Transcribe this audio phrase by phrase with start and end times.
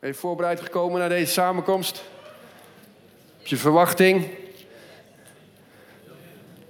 [0.00, 2.02] Ben je voorbereid gekomen naar deze samenkomst?
[3.38, 4.20] Heb je verwachting?
[4.20, 4.30] Het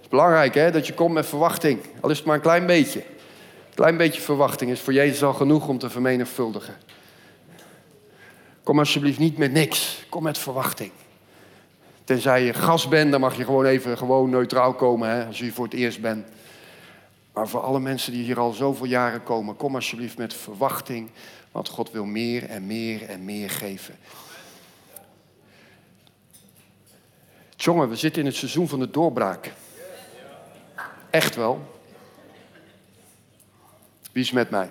[0.01, 1.80] is belangrijk hè, dat je komt met verwachting.
[2.01, 2.99] Al is het maar een klein beetje.
[2.99, 6.75] Een klein beetje verwachting is voor Jezus al genoeg om te vermenigvuldigen.
[8.62, 10.04] Kom alsjeblieft niet met niks.
[10.08, 10.90] Kom met verwachting.
[12.04, 15.53] Tenzij je gast bent, dan mag je gewoon even gewoon neutraal komen hè, als je
[15.53, 16.27] voor het eerst bent.
[17.38, 21.10] Maar voor alle mensen die hier al zoveel jaren komen, kom alsjeblieft met verwachting.
[21.52, 23.98] Want God wil meer en meer en meer geven.
[27.56, 29.52] Jongen, we zitten in het seizoen van de doorbraak.
[31.10, 31.80] Echt wel.
[34.12, 34.70] Wie is met mij?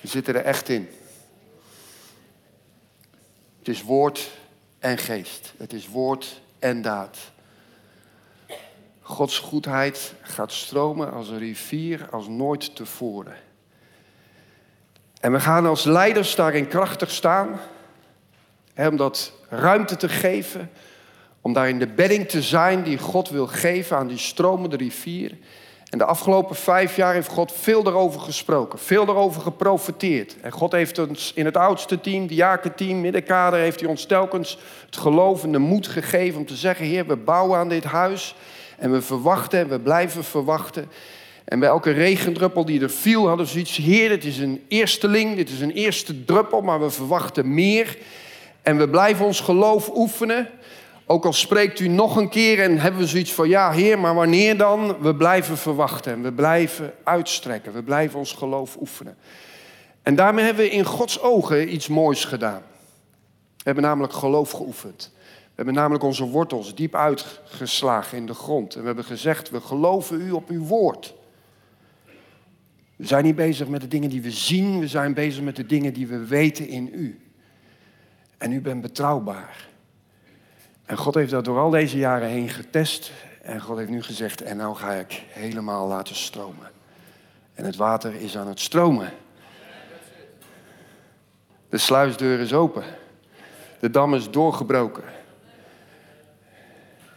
[0.00, 0.88] We zitten er echt in.
[3.58, 4.30] Het is woord
[4.78, 5.52] en geest.
[5.56, 7.31] Het is woord en daad.
[9.12, 13.34] Gods goedheid gaat stromen als een rivier als nooit tevoren.
[15.20, 17.60] En we gaan als leiders daarin krachtig staan,
[18.74, 20.70] hè, om dat ruimte te geven,
[21.40, 25.38] om daar in de bedding te zijn die God wil geven aan die stromende rivier.
[25.90, 30.40] En de afgelopen vijf jaar heeft God veel daarover gesproken, veel daarover geprofeteerd.
[30.40, 34.96] En God heeft ons in het oudste team, diakenteam, middenkader, heeft hij ons telkens het
[34.96, 38.34] geloof en de moed gegeven om te zeggen, Heer, we bouwen aan dit huis
[38.82, 40.90] en we verwachten en we blijven verwachten.
[41.44, 45.36] En bij elke regendruppel die er viel, hadden ze zoiets, Heer, dit is een eersteling,
[45.36, 47.98] dit is een eerste druppel, maar we verwachten meer.
[48.62, 50.48] En we blijven ons geloof oefenen.
[51.06, 54.14] Ook al spreekt u nog een keer en hebben we zoiets van, ja Heer, maar
[54.14, 54.96] wanneer dan?
[55.00, 57.72] We blijven verwachten en we blijven uitstrekken.
[57.72, 59.16] We blijven ons geloof oefenen.
[60.02, 62.62] En daarmee hebben we in Gods ogen iets moois gedaan.
[63.56, 65.12] We hebben namelijk geloof geoefend.
[65.52, 68.74] We hebben namelijk onze wortels diep uitgeslagen in de grond.
[68.74, 71.14] En we hebben gezegd, we geloven u op uw woord.
[72.96, 75.66] We zijn niet bezig met de dingen die we zien, we zijn bezig met de
[75.66, 77.20] dingen die we weten in u.
[78.38, 79.68] En u bent betrouwbaar.
[80.84, 83.12] En God heeft dat door al deze jaren heen getest.
[83.42, 86.70] En God heeft nu gezegd, en nou ga ik helemaal laten stromen.
[87.54, 89.12] En het water is aan het stromen.
[91.68, 92.84] De sluisdeur is open.
[93.80, 95.04] De dam is doorgebroken.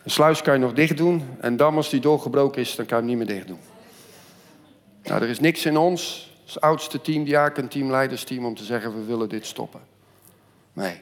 [0.05, 1.23] Een sluis kan je nog dicht doen.
[1.39, 3.59] En dam als die doorgebroken is, dan kan je hem niet meer dicht doen.
[5.03, 8.95] Nou, er is niks in ons, als oudste team, diaken, team, leidersteam, om te zeggen
[8.95, 9.81] we willen dit stoppen.
[10.73, 11.01] Nee.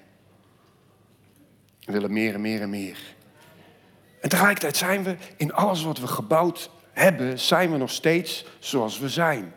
[1.85, 2.97] We willen meer en meer en meer.
[4.21, 8.99] En tegelijkertijd zijn we in alles wat we gebouwd hebben, zijn we nog steeds zoals
[8.99, 9.53] we zijn.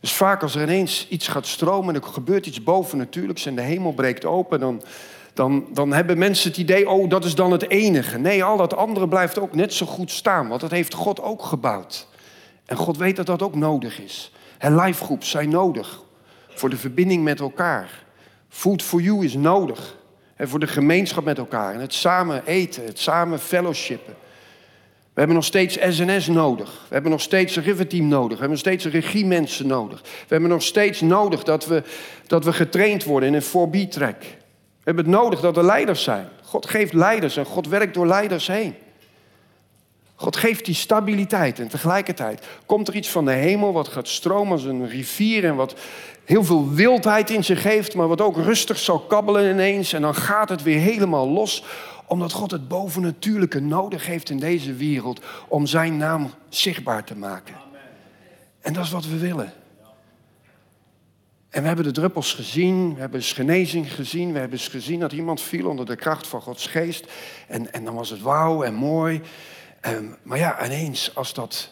[0.00, 3.62] Dus vaak als er ineens iets gaat stromen en er gebeurt iets bovennatuurlijks en de
[3.62, 4.82] hemel breekt open, dan,
[5.34, 8.18] dan, dan hebben mensen het idee, oh dat is dan het enige.
[8.18, 11.42] Nee, al dat andere blijft ook net zo goed staan, want dat heeft God ook
[11.42, 12.06] gebouwd.
[12.66, 14.32] En God weet dat dat ook nodig is.
[14.58, 16.02] En livegroeps zijn nodig
[16.48, 18.04] voor de verbinding met elkaar.
[18.48, 19.96] Food for you is nodig.
[20.36, 21.74] En voor de gemeenschap met elkaar.
[21.74, 24.14] En het samen eten, het samen fellowshipen.
[25.14, 26.70] We hebben nog steeds SNS nodig.
[26.88, 28.28] We hebben nog steeds een riverteam nodig.
[28.38, 30.00] We hebben nog steeds regiemensen nodig.
[30.02, 31.82] We hebben nog steeds nodig dat we,
[32.26, 34.24] dat we getraind worden in een 4B-track.
[34.84, 36.28] We hebben het nodig dat er leiders zijn.
[36.42, 38.74] God geeft leiders en God werkt door leiders heen.
[40.14, 44.52] God geeft die stabiliteit en tegelijkertijd komt er iets van de hemel wat gaat stromen
[44.52, 45.74] als een rivier en wat
[46.24, 50.14] heel veel wildheid in zich heeft, maar wat ook rustig zal kabbelen ineens en dan
[50.14, 51.64] gaat het weer helemaal los
[52.06, 57.54] omdat God het bovennatuurlijke nodig heeft in deze wereld om zijn naam zichtbaar te maken.
[58.60, 59.52] En dat is wat we willen.
[61.54, 65.40] En we hebben de druppels gezien, we hebben genezing gezien, we hebben gezien dat iemand
[65.40, 67.06] viel onder de kracht van Gods geest.
[67.48, 69.20] En, en dan was het wauw en mooi.
[69.80, 71.70] Ehm, maar ja, ineens als dat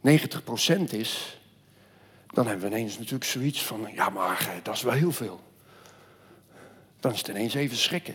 [0.00, 1.40] 90% is,
[2.26, 5.40] dan hebben we ineens natuurlijk zoiets van, ja maar eh, dat is wel heel veel.
[7.00, 8.14] Dan is het ineens even schrikken.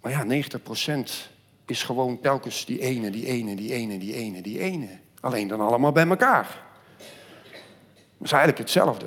[0.00, 1.30] Maar ja, 90%
[1.66, 4.98] is gewoon telkens die ene, die ene, die ene, die ene, die ene.
[5.20, 6.62] Alleen dan allemaal bij elkaar.
[8.18, 9.06] Dat is eigenlijk hetzelfde.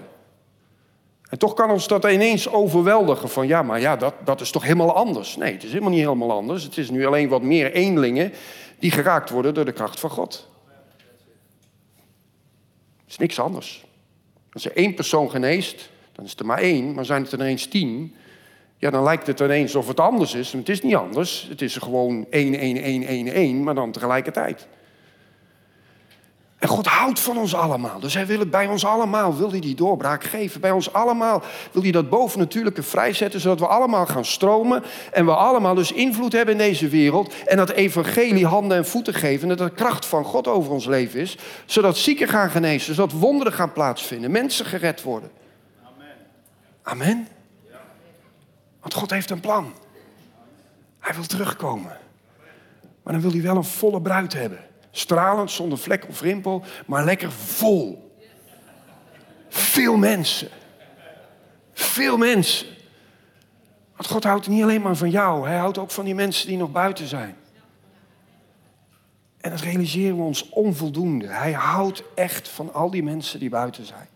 [1.29, 4.63] En toch kan ons dat ineens overweldigen van ja, maar ja, dat, dat is toch
[4.63, 5.35] helemaal anders.
[5.35, 6.63] Nee, het is helemaal niet helemaal anders.
[6.63, 8.33] Het is nu alleen wat meer eenlingen
[8.79, 10.47] die geraakt worden door de kracht van God.
[13.01, 13.85] Het is niks anders.
[14.51, 17.39] Als er één persoon geneest, dan is het er maar één, maar zijn het er
[17.39, 18.15] ineens tien,
[18.77, 20.51] ja, dan lijkt het ineens of het anders is.
[20.51, 21.47] Maar het is niet anders.
[21.49, 24.67] Het is gewoon één, één, één, één, één, maar dan tegelijkertijd.
[26.59, 28.00] En God houdt van ons allemaal.
[28.00, 30.61] Dus hij wil het bij ons allemaal, wil hij die doorbraak geven.
[30.61, 34.83] Bij ons allemaal wil hij dat bovennatuurlijke vrijzetten, zodat we allemaal gaan stromen.
[35.11, 37.33] En we allemaal dus invloed hebben in deze wereld.
[37.45, 39.50] En dat evangelie handen en voeten geven.
[39.50, 41.38] En dat de kracht van God over ons leven is.
[41.65, 44.31] Zodat zieken gaan genezen, zodat wonderen gaan plaatsvinden.
[44.31, 45.31] Mensen gered worden.
[46.83, 47.27] Amen.
[48.79, 49.73] Want God heeft een plan.
[51.00, 51.97] Hij wil terugkomen.
[53.03, 54.59] Maar dan wil hij wel een volle bruid hebben.
[55.00, 58.13] Stralend, zonder vlek of rimpel, maar lekker vol.
[59.48, 60.50] Veel mensen.
[61.74, 62.68] Veel mensen.
[63.96, 66.57] Want God houdt niet alleen maar van jou, Hij houdt ook van die mensen die
[66.57, 67.36] nog buiten zijn.
[69.38, 71.28] En dat realiseren we ons onvoldoende.
[71.28, 74.07] Hij houdt echt van al die mensen die buiten zijn.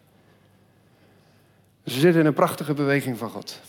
[1.84, 3.62] We zitten in een prachtige beweging van God.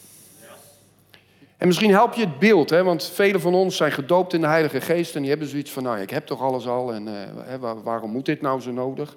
[1.65, 4.47] En misschien help je het beeld, hè, want velen van ons zijn gedoopt in de
[4.47, 7.73] Heilige Geest en die hebben zoiets van, nou, ik heb toch alles al en uh,
[7.83, 9.17] waarom moet dit nou zo nodig?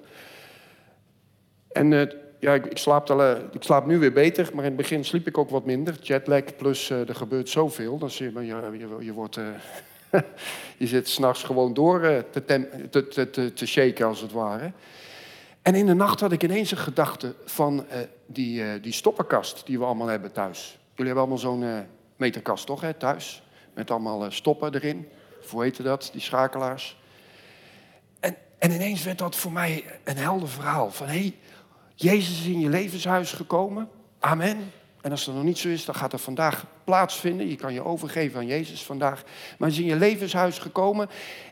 [1.68, 2.02] En uh,
[2.38, 5.04] ja, ik, ik, slaap al, uh, ik slaap nu weer beter, maar in het begin
[5.04, 5.98] sliep ik ook wat minder.
[6.02, 9.34] Jetlag plus er gebeurt zoveel, dan je, je, je, je wordt,
[10.78, 12.44] je zit s'nachts gewoon door te,
[13.30, 14.72] te, te shaken als het ware.
[15.62, 17.86] En in de nacht had ik ineens een gedachte van
[18.26, 20.78] die, die stoppenkast die we allemaal hebben thuis.
[20.94, 21.86] Jullie hebben allemaal zo'n
[22.18, 23.42] meterkast toch, hè, thuis.
[23.74, 25.08] Met allemaal eh, stoppen erin.
[25.50, 26.96] Hoe heette dat, die schakelaars.
[28.20, 30.90] En, en ineens werd dat voor mij een helder verhaal.
[30.90, 31.36] Van hé, hey,
[31.94, 33.88] Jezus is in je levenshuis gekomen.
[34.18, 34.72] Amen.
[35.08, 37.48] En als dat nog niet zo is, dan gaat er vandaag plaatsvinden.
[37.48, 39.22] Je kan je overgeven aan Jezus vandaag.
[39.24, 41.08] Maar hij is in je levenshuis gekomen.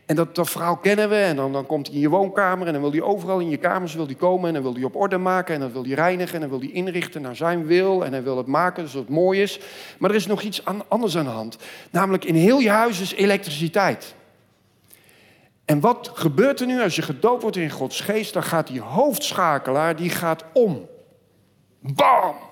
[0.07, 1.17] En dat, dat verhaal kennen we.
[1.17, 2.67] En dan, dan komt hij in je woonkamer.
[2.67, 4.49] En dan wil hij overal in je kamers wil hij komen.
[4.49, 5.55] En dan wil hij op orde maken.
[5.55, 6.35] En dan wil hij reinigen.
[6.35, 8.05] En dan wil hij inrichten naar zijn wil.
[8.05, 9.61] En hij wil het maken zodat het mooi is.
[9.99, 11.57] Maar er is nog iets anders aan de hand.
[11.91, 14.15] Namelijk in heel je huis is elektriciteit.
[15.65, 18.33] En wat gebeurt er nu als je gedoopt wordt in Gods geest?
[18.33, 20.89] Dan gaat die hoofdschakelaar, die gaat om.
[21.81, 22.46] Bam!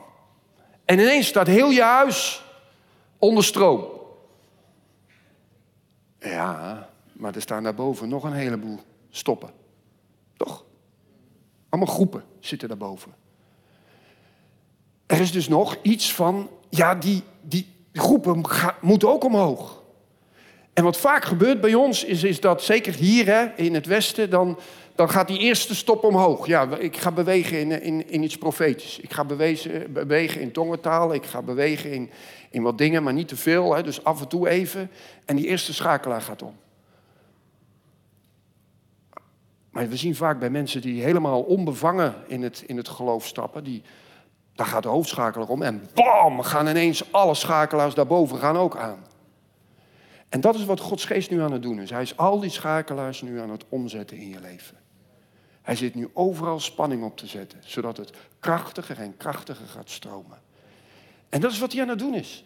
[0.84, 2.44] En ineens staat heel je huis
[3.18, 3.84] onder stroom.
[6.18, 8.78] Ja, maar er staan daarboven nog een heleboel
[9.10, 9.50] stoppen.
[10.36, 10.64] Toch?
[11.68, 13.14] Allemaal groepen zitten daarboven.
[15.06, 18.42] Er is dus nog iets van, ja, die, die groepen
[18.80, 19.82] moeten ook omhoog.
[20.74, 24.30] En wat vaak gebeurt bij ons is, is dat, zeker hier hè, in het Westen,
[24.30, 24.58] dan,
[24.94, 26.46] dan gaat die eerste stop omhoog.
[26.46, 28.98] Ja, ik ga bewegen in, in, in iets profetisch.
[29.00, 31.14] Ik ga bewegen, bewegen in tongentaal.
[31.14, 32.10] Ik ga bewegen in,
[32.50, 33.82] in wat dingen, maar niet te veel.
[33.82, 34.90] Dus af en toe even.
[35.24, 36.56] En die eerste schakelaar gaat om.
[39.70, 43.64] Maar we zien vaak bij mensen die helemaal onbevangen in het, in het geloof stappen,
[43.64, 43.82] die,
[44.54, 48.98] daar gaat de hoofdschakelaar om en bam, gaan ineens alle schakelaars daarboven gaan ook aan.
[50.28, 51.90] En dat is wat Gods geest nu aan het doen is.
[51.90, 54.76] Hij is al die schakelaars nu aan het omzetten in je leven.
[55.62, 58.10] Hij zit nu overal spanning op te zetten, zodat het
[58.40, 60.38] krachtiger en krachtiger gaat stromen.
[61.28, 62.44] En dat is wat hij aan het doen is.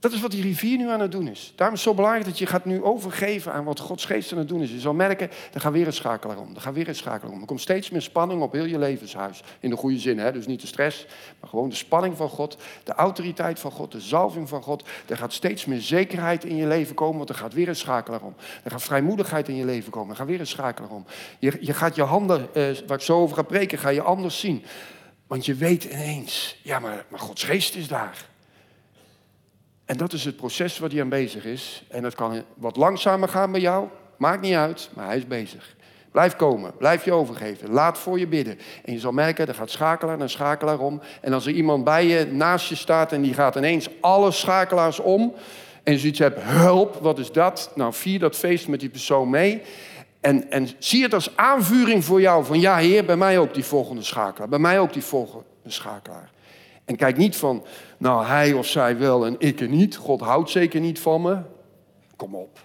[0.00, 1.52] Dat is wat die rivier nu aan het doen is.
[1.56, 4.38] Daarom is het zo belangrijk dat je gaat nu overgeven aan wat Gods geest aan
[4.38, 4.70] het doen is.
[4.70, 6.54] Je zal merken, er gaat weer een schakelaar om.
[6.54, 7.40] Er gaat weer een schakelaar om.
[7.40, 9.42] Er komt steeds meer spanning op heel je levenshuis.
[9.60, 10.32] In de goede zin, hè?
[10.32, 11.06] dus niet de stress,
[11.40, 12.56] maar gewoon de spanning van God.
[12.84, 14.88] De autoriteit van God, de zalving van God.
[15.06, 18.22] Er gaat steeds meer zekerheid in je leven komen, want er gaat weer een schakelaar
[18.22, 18.34] om.
[18.64, 21.04] Er gaat vrijmoedigheid in je leven komen, er gaat weer een schakelaar om.
[21.38, 24.40] Je, je gaat je handen, eh, waar ik zo over ga preken, ga je anders
[24.40, 24.64] zien.
[25.26, 28.29] Want je weet ineens, ja maar, maar Gods geest is daar.
[29.90, 31.84] En dat is het proces wat hij aan bezig is.
[31.88, 33.88] En dat kan wat langzamer gaan bij jou.
[34.16, 35.76] Maakt niet uit, maar hij is bezig.
[36.10, 37.70] Blijf komen, blijf je overgeven.
[37.70, 38.58] Laat voor je bidden.
[38.84, 41.00] En je zal merken, er gaat schakelaar en schakelaar om.
[41.20, 45.00] En als er iemand bij je, naast je staat en die gaat ineens alle schakelaars
[45.00, 45.34] om.
[45.82, 47.72] En zoiets hebt, hulp, wat is dat?
[47.74, 49.62] Nou, vier dat feest met die persoon mee.
[50.20, 52.44] En, en zie het als aanvuring voor jou.
[52.44, 54.48] Van ja, heer, bij mij ook die volgende schakelaar.
[54.48, 56.30] Bij mij ook die volgende schakelaar.
[56.84, 57.64] En kijk niet van,
[58.00, 59.96] nou hij of zij wel en ik er niet.
[59.96, 61.38] God houdt zeker niet van me.
[62.16, 62.58] Kom op.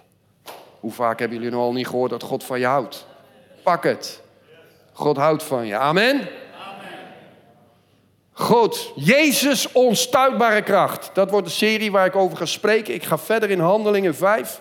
[0.80, 3.06] Hoe vaak hebben jullie nog al niet gehoord dat God van je houdt?
[3.62, 4.22] Pak het.
[4.92, 5.76] God houdt van je.
[5.76, 6.28] Amen.
[8.32, 11.10] God, Jezus onstuitbare kracht.
[11.14, 12.94] Dat wordt de serie waar ik over ga spreken.
[12.94, 14.60] Ik ga verder in Handelingen 5.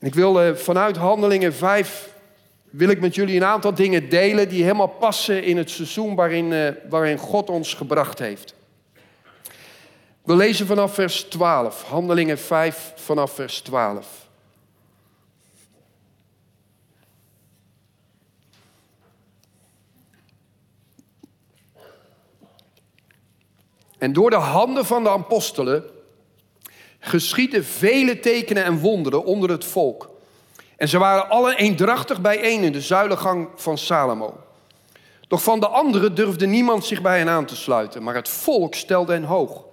[0.00, 2.13] ik wil eh, vanuit Handelingen 5
[2.76, 6.50] wil ik met jullie een aantal dingen delen die helemaal passen in het seizoen waarin,
[6.50, 8.54] uh, waarin God ons gebracht heeft.
[10.22, 14.28] We lezen vanaf vers 12, Handelingen 5 vanaf vers 12.
[23.98, 25.84] En door de handen van de apostelen
[26.98, 30.13] geschieden vele tekenen en wonderen onder het volk.
[30.76, 34.36] En ze waren allen eendrachtig bijeen in de zuilengang van Salomo.
[35.28, 38.74] Doch van de anderen durfde niemand zich bij hen aan te sluiten, maar het volk
[38.74, 39.64] stelde hen hoog.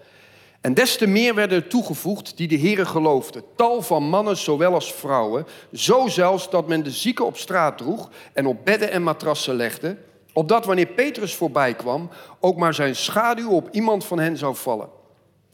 [0.61, 3.43] En des te meer werden er toegevoegd die de Heeren geloofden.
[3.55, 5.47] Tal van mannen zowel als vrouwen.
[5.73, 9.97] Zo zelfs dat men de zieken op straat droeg en op bedden en matrassen legde.
[10.33, 14.89] Opdat wanneer Petrus voorbij kwam, ook maar zijn schaduw op iemand van hen zou vallen.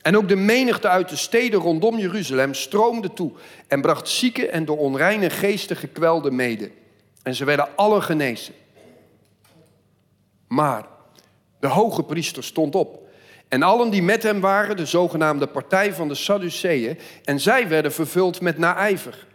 [0.07, 3.31] En ook de menigte uit de steden rondom Jeruzalem stroomde toe
[3.67, 6.71] en bracht zieken en door onreine geesten gekwelde mede.
[7.23, 8.53] En ze werden allen genezen.
[10.47, 10.85] Maar
[11.59, 13.07] de hoge priester stond op.
[13.47, 17.93] En allen die met hem waren, de zogenaamde partij van de Sadduceeën, en zij werden
[17.93, 19.27] vervuld met naijver.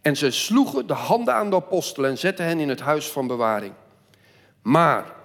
[0.00, 3.26] En ze sloegen de handen aan de apostelen en zetten hen in het huis van
[3.26, 3.72] bewaring.
[4.62, 5.19] Maar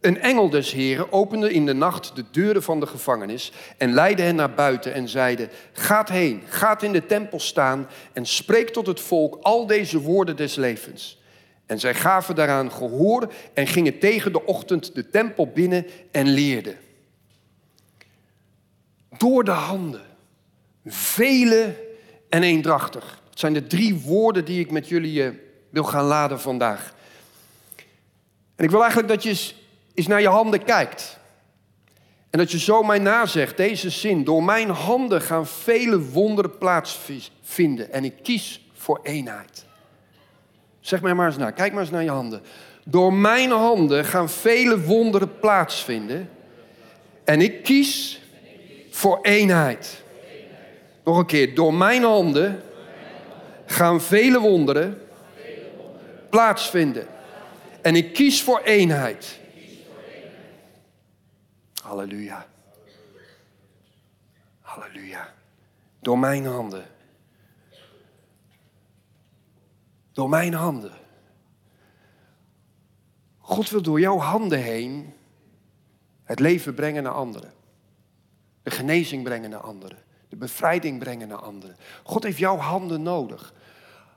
[0.00, 4.22] een engel des Heren opende in de nacht de deuren van de gevangenis en leidde
[4.22, 8.86] hen naar buiten en zeide: Gaat heen, gaat in de tempel staan en spreek tot
[8.86, 11.18] het volk al deze woorden des levens.
[11.66, 16.76] En zij gaven daaraan gehoor en gingen tegen de ochtend de tempel binnen en leerden.
[19.18, 20.06] Door de handen,
[20.86, 21.74] vele
[22.28, 23.22] en eendrachtig.
[23.30, 25.30] Het zijn de drie woorden die ik met jullie eh,
[25.70, 26.94] wil gaan laden vandaag.
[28.56, 29.52] En ik wil eigenlijk dat je
[29.94, 31.18] eens naar je handen kijkt.
[32.30, 34.24] En dat je zo mij nazegt, deze zin.
[34.24, 37.92] Door mijn handen gaan vele wonderen plaatsvinden.
[37.92, 39.64] En ik kies voor eenheid.
[40.80, 41.50] Zeg mij maar eens na.
[41.50, 42.42] Kijk maar eens naar je handen.
[42.84, 46.30] Door mijn handen gaan vele wonderen plaatsvinden.
[47.24, 48.20] En ik kies
[48.90, 50.02] voor eenheid.
[51.04, 51.54] Nog een keer.
[51.54, 52.62] Door mijn handen
[53.66, 55.02] gaan vele wonderen
[56.30, 57.06] plaatsvinden.
[57.82, 59.39] En ik kies voor eenheid.
[61.90, 62.46] Halleluja.
[64.60, 65.34] Halleluja.
[66.00, 66.84] Door mijn handen.
[70.12, 70.92] Door mijn handen.
[73.38, 75.14] God wil door jouw handen heen
[76.24, 77.52] het leven brengen naar anderen.
[78.62, 79.98] De genezing brengen naar anderen.
[80.28, 81.76] De bevrijding brengen naar anderen.
[82.02, 83.54] God heeft jouw handen nodig.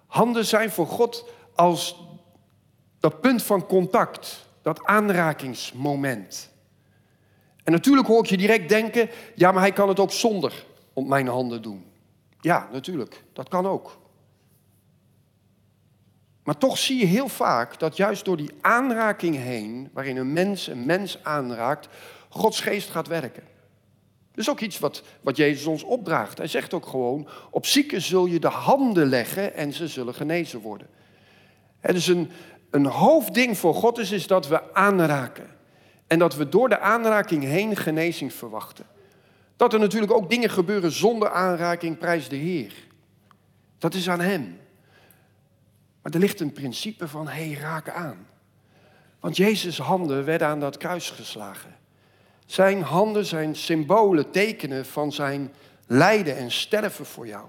[0.07, 2.07] Handen zijn voor God als
[2.99, 6.51] dat punt van contact, dat aanrakingsmoment.
[7.63, 11.07] En natuurlijk hoor ik je direct denken, ja, maar hij kan het ook zonder op
[11.07, 11.85] mijn handen doen.
[12.41, 13.97] Ja, natuurlijk, dat kan ook.
[16.43, 20.67] Maar toch zie je heel vaak dat juist door die aanraking heen, waarin een mens
[20.67, 21.87] een mens aanraakt,
[22.29, 23.43] Gods geest gaat werken.
[24.31, 26.37] Dat is ook iets wat, wat Jezus ons opdraagt.
[26.37, 30.59] Hij zegt ook gewoon, op zieken zul je de handen leggen en ze zullen genezen
[30.59, 30.87] worden.
[31.79, 32.31] Het is een,
[32.69, 35.49] een hoofdding voor God is, is dat we aanraken.
[36.07, 38.85] En dat we door de aanraking heen genezing verwachten.
[39.55, 42.73] Dat er natuurlijk ook dingen gebeuren zonder aanraking, prijs de Heer.
[43.77, 44.59] Dat is aan Hem.
[46.01, 48.27] Maar er ligt een principe van, hey, raak aan.
[49.19, 51.75] Want Jezus' handen werden aan dat kruis geslagen.
[52.45, 55.53] Zijn handen zijn symbolen, tekenen van zijn
[55.87, 57.47] lijden en sterven voor jou.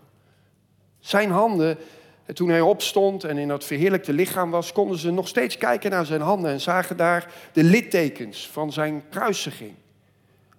[0.98, 1.78] Zijn handen
[2.26, 5.90] en toen hij opstond en in dat verheerlijkte lichaam was, konden ze nog steeds kijken
[5.90, 9.72] naar zijn handen en zagen daar de littekens van zijn kruisiging.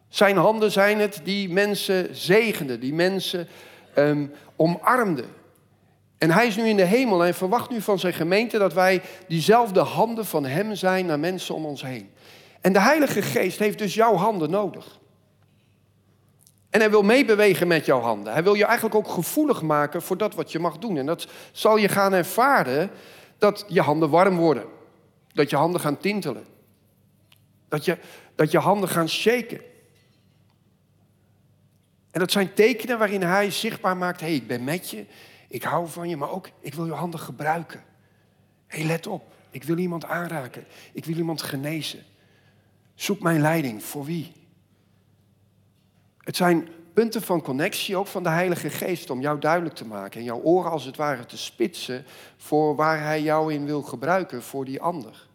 [0.09, 3.47] Zijn handen zijn het die mensen zegenden, die mensen
[3.97, 5.25] um, omarmden.
[6.17, 9.01] En hij is nu in de hemel en verwacht nu van zijn gemeente dat wij
[9.27, 12.09] diezelfde handen van hem zijn naar mensen om ons heen.
[12.61, 14.99] En de Heilige Geest heeft dus jouw handen nodig.
[16.75, 18.33] En hij wil meebewegen met jouw handen.
[18.33, 20.97] Hij wil je eigenlijk ook gevoelig maken voor dat wat je mag doen.
[20.97, 22.89] En dat zal je gaan ervaren
[23.37, 24.65] dat je handen warm worden.
[25.33, 26.45] Dat je handen gaan tintelen.
[27.67, 27.97] Dat je,
[28.35, 29.61] dat je handen gaan shaken.
[32.11, 35.05] En dat zijn tekenen waarin hij zichtbaar maakt: hé, hey, ik ben met je,
[35.47, 37.83] ik hou van je, maar ook ik wil je handen gebruiken.
[38.67, 42.03] Hé, hey, let op, ik wil iemand aanraken, ik wil iemand genezen.
[42.95, 44.44] Zoek mijn leiding, voor wie?
[46.25, 50.19] Het zijn punten van connectie, ook van de Heilige Geest, om jou duidelijk te maken
[50.19, 52.05] en jouw oren als het ware te spitsen
[52.37, 55.27] voor waar Hij jou in wil gebruiken voor die ander.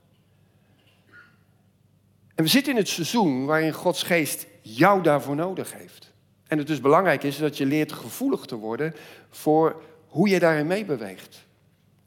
[2.35, 6.13] En we zitten in het seizoen waarin Gods Geest jou daarvoor nodig heeft.
[6.47, 8.95] En het dus belangrijk is dat je leert gevoelig te worden
[9.31, 11.47] voor hoe je daarin meebeweegt.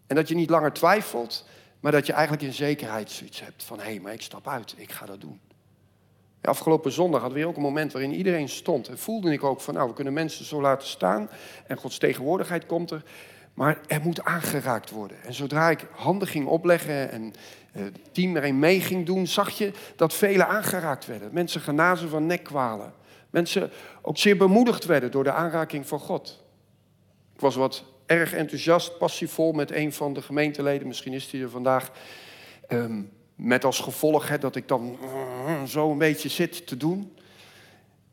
[0.07, 1.45] En dat je niet langer twijfelt,
[1.79, 4.73] maar dat je eigenlijk in zekerheid zoiets hebt van hé, hey, maar ik stap uit,
[4.77, 5.39] ik ga dat doen.
[6.43, 8.87] Afgelopen zondag hadden we ook een moment waarin iedereen stond.
[8.87, 11.29] En voelde ik ook van, nou, we kunnen mensen zo laten staan.
[11.67, 13.03] En Gods tegenwoordigheid komt er.
[13.53, 15.23] Maar er moet aangeraakt worden.
[15.23, 17.33] En zodra ik handen ging opleggen en
[17.71, 21.29] eh, het team erin mee ging doen, zag je dat velen aangeraakt werden.
[21.33, 22.93] Mensen genazen van nekkwalen.
[23.29, 23.71] Mensen
[24.01, 26.43] ook zeer bemoedigd werden door de aanraking van God.
[27.33, 30.87] Ik was wat erg enthousiast, passievol met een van de gemeenteleden.
[30.87, 31.91] Misschien is hij er vandaag.
[32.69, 37.15] Um, met als gevolg hè, dat ik dan uh, zo een beetje zit te doen.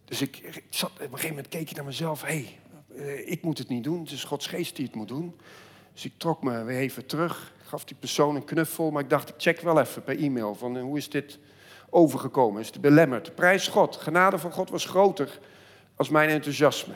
[0.04, 2.22] Dus ik, zat, op een gegeven moment keek ik naar mezelf.
[2.22, 2.58] Hey,
[2.94, 4.00] uh, ik moet het niet doen.
[4.00, 5.40] Het is Gods geest die het moet doen.
[5.92, 7.52] Dus ik trok me weer even terug.
[7.62, 10.78] gaf die persoon een knuffel, maar ik dacht, ik check wel even per e-mail van
[10.78, 11.38] hoe is dit
[11.90, 12.60] overgekomen?
[12.60, 13.34] Is het belemmerd?
[13.34, 15.38] Prijs God, genade van God was groter
[15.96, 16.94] als mijn enthousiasme.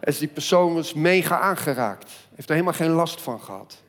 [0.00, 3.82] En die persoon was mega aangeraakt, heeft er helemaal geen last van gehad.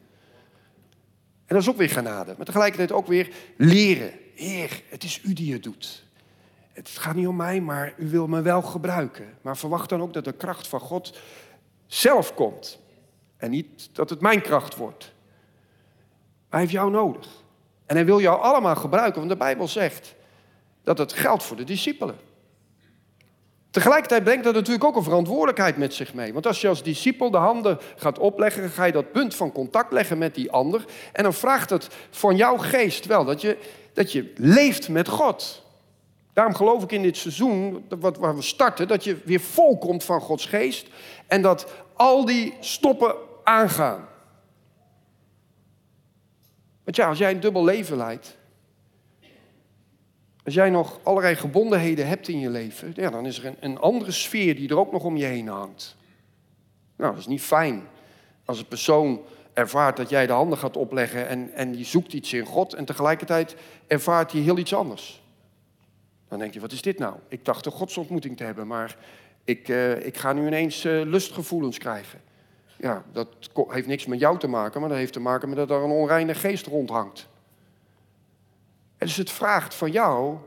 [1.47, 4.11] En dat is ook weer genade, maar tegelijkertijd ook weer leren.
[4.35, 6.05] Heer, het is u die het doet.
[6.73, 9.37] Het gaat niet om mij, maar u wil me wel gebruiken.
[9.41, 11.19] Maar verwacht dan ook dat de kracht van God
[11.85, 12.79] zelf komt.
[13.37, 15.13] En niet dat het mijn kracht wordt.
[16.49, 17.27] hij heeft jou nodig.
[17.85, 20.15] En hij wil jou allemaal gebruiken, want de Bijbel zegt
[20.83, 22.15] dat het geldt voor de discipelen.
[23.71, 26.33] Tegelijkertijd brengt dat natuurlijk ook een verantwoordelijkheid met zich mee.
[26.33, 29.91] Want als je als discipel de handen gaat opleggen, ga je dat punt van contact
[29.91, 30.86] leggen met die ander.
[31.13, 33.57] En dan vraagt het van jouw geest wel dat je,
[33.93, 35.65] dat je leeft met God.
[36.33, 40.03] Daarom geloof ik in dit seizoen, wat, waar we starten, dat je weer vol komt
[40.03, 40.88] van Gods geest.
[41.27, 44.07] En dat al die stoppen aangaan.
[46.83, 48.38] Want ja, als jij een dubbel leven leidt.
[50.47, 53.77] Als jij nog allerlei gebondenheden hebt in je leven, ja, dan is er een, een
[53.77, 55.95] andere sfeer die er ook nog om je heen hangt.
[56.95, 57.83] Nou, dat is niet fijn.
[58.45, 59.21] Als een persoon
[59.53, 62.85] ervaart dat jij de handen gaat opleggen en, en die zoekt iets in God en
[62.85, 63.55] tegelijkertijd
[63.87, 65.23] ervaart hij heel iets anders.
[66.27, 67.15] Dan denk je, wat is dit nou?
[67.27, 68.97] Ik dacht een godsontmoeting te hebben, maar
[69.43, 72.21] ik, uh, ik ga nu ineens uh, lustgevoelens krijgen.
[72.77, 73.27] Ja, dat
[73.67, 75.91] heeft niks met jou te maken, maar dat heeft te maken met dat er een
[75.91, 77.27] onreine geest rondhangt.
[78.97, 80.37] En dus het vraagt van jou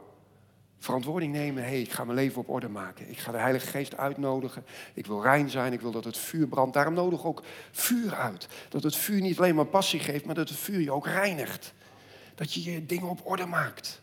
[0.79, 1.63] verantwoording nemen.
[1.63, 3.11] Hey, ik ga mijn leven op orde maken.
[3.11, 4.65] Ik ga de Heilige Geest uitnodigen.
[4.95, 5.73] Ik wil rein zijn.
[5.73, 6.75] Ik wil dat het vuur brandt.
[6.75, 8.49] Daarom nodig ook vuur uit.
[8.69, 11.73] Dat het vuur niet alleen maar passie geeft, maar dat het vuur je ook reinigt.
[12.35, 14.03] Dat je je dingen op orde maakt.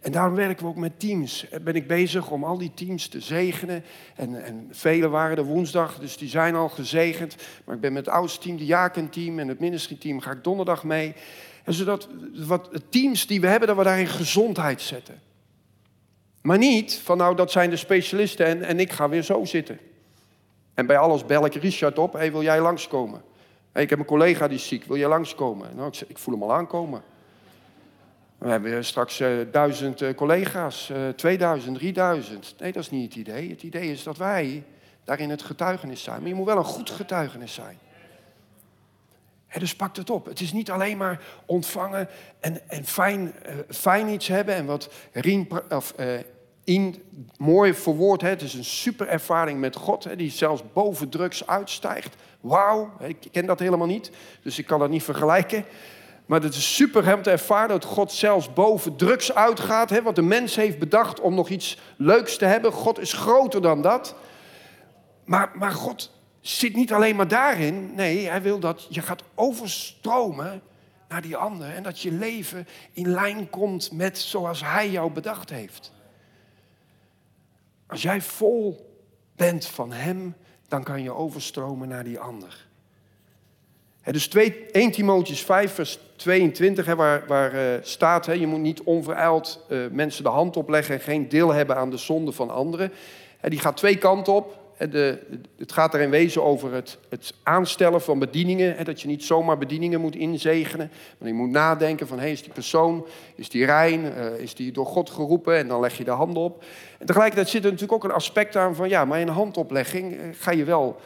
[0.00, 1.46] En daarom werken we ook met teams.
[1.62, 3.84] Ben ik bezig om al die teams te zegenen.
[4.14, 7.36] En, en vele waren er woensdag, dus die zijn al gezegend.
[7.64, 10.84] Maar ik ben met het oudste team, de Jaken-team en het ministry-team, ga ik donderdag
[10.84, 11.14] mee.
[11.64, 12.08] En zodat
[12.46, 15.20] wat teams die we hebben, dat we daarin gezondheid zetten.
[16.42, 19.78] Maar niet van nou, dat zijn de specialisten en, en ik ga weer zo zitten.
[20.74, 23.22] En bij alles bel ik Richard op, hey, wil jij langskomen?
[23.72, 25.76] Hey, ik heb een collega die is ziek, wil jij langskomen?
[25.76, 27.02] Nou, ik, ik voel hem al aankomen.
[28.38, 32.54] We hebben straks uh, duizend uh, collega's, uh, 2000, 3000.
[32.58, 33.50] Nee, dat is niet het idee.
[33.50, 34.64] Het idee is dat wij
[35.04, 36.20] daarin het getuigenis zijn.
[36.20, 37.78] Maar je moet wel een goed getuigenis zijn.
[39.58, 40.26] Dus pak het op.
[40.26, 42.08] Het is niet alleen maar ontvangen
[42.40, 46.06] en, en fijn, uh, fijn iets hebben en wat Rien, of, uh,
[46.64, 47.02] in,
[47.36, 48.20] mooi verwoord.
[48.20, 52.16] Het is een super ervaring met God, he, die zelfs boven drugs uitstijgt.
[52.40, 54.10] Wauw, ik ken dat helemaal niet,
[54.42, 55.64] dus ik kan dat niet vergelijken.
[56.26, 59.90] Maar het is super om te ervaren dat God zelfs boven drugs uitgaat.
[59.90, 62.72] Hè, wat de mens heeft bedacht om nog iets leuks te hebben.
[62.72, 64.14] God is groter dan dat.
[65.24, 66.13] Maar, maar God
[66.46, 67.94] zit niet alleen maar daarin.
[67.94, 70.62] Nee, hij wil dat je gaat overstromen
[71.08, 71.68] naar die ander.
[71.68, 75.92] En dat je leven in lijn komt met zoals hij jou bedacht heeft.
[77.86, 78.90] Als jij vol
[79.36, 80.34] bent van hem,
[80.68, 82.66] dan kan je overstromen naar die ander.
[84.02, 89.66] dus 2, 1 Timotheus 5, vers 22, waar, waar uh, staat: je moet niet onverijld
[89.68, 92.92] uh, mensen de hand opleggen en geen deel hebben aan de zonde van anderen.
[93.40, 94.63] die gaat twee kanten op.
[94.78, 95.18] De,
[95.56, 98.84] het gaat er in wezen over het, het aanstellen van bedieningen.
[98.84, 100.90] Dat je niet zomaar bedieningen moet inzegenen.
[101.18, 104.72] Maar je moet nadenken van, hey, is die persoon, is die rein, uh, is die
[104.72, 105.56] door God geroepen?
[105.56, 106.64] En dan leg je de hand op.
[106.98, 110.12] En tegelijkertijd zit er natuurlijk ook een aspect aan van, ja, maar in een handoplegging
[110.12, 110.96] uh, ga je wel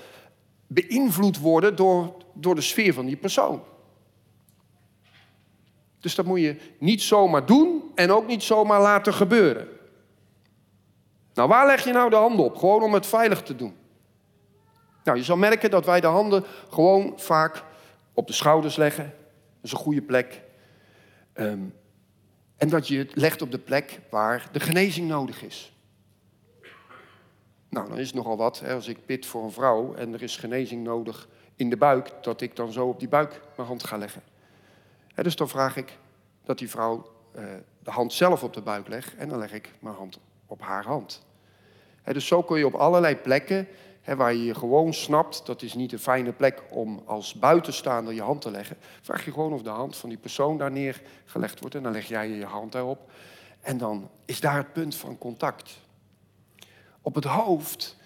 [0.67, 3.63] beïnvloed worden door, door de sfeer van die persoon.
[6.01, 9.69] Dus dat moet je niet zomaar doen en ook niet zomaar laten gebeuren.
[11.39, 12.57] Nou, waar leg je nou de handen op?
[12.57, 13.77] Gewoon om het veilig te doen.
[15.05, 17.63] Nou, je zal merken dat wij de handen gewoon vaak
[18.13, 19.05] op de schouders leggen.
[19.05, 20.43] Dat is een goede plek.
[21.35, 21.75] Um,
[22.57, 25.77] en dat je het legt op de plek waar de genezing nodig is.
[27.69, 28.61] Nou, dan is het nogal wat.
[28.61, 32.13] Hè, als ik bid voor een vrouw en er is genezing nodig in de buik,
[32.21, 34.23] dat ik dan zo op die buik mijn hand ga leggen.
[35.15, 35.99] Hè, dus dan vraag ik
[36.45, 37.45] dat die vrouw uh,
[37.83, 40.85] de hand zelf op de buik legt en dan leg ik mijn hand op haar
[40.85, 41.27] hand
[42.13, 43.69] dus zo kun je op allerlei plekken
[44.17, 48.41] waar je gewoon snapt, dat is niet een fijne plek om als buitenstaander je hand
[48.41, 48.77] te leggen.
[49.01, 52.09] Vraag je gewoon of de hand van die persoon daar neergelegd wordt en dan leg
[52.09, 53.11] jij je hand daarop.
[53.61, 55.81] En dan is daar het punt van contact.
[57.01, 57.97] Op het hoofd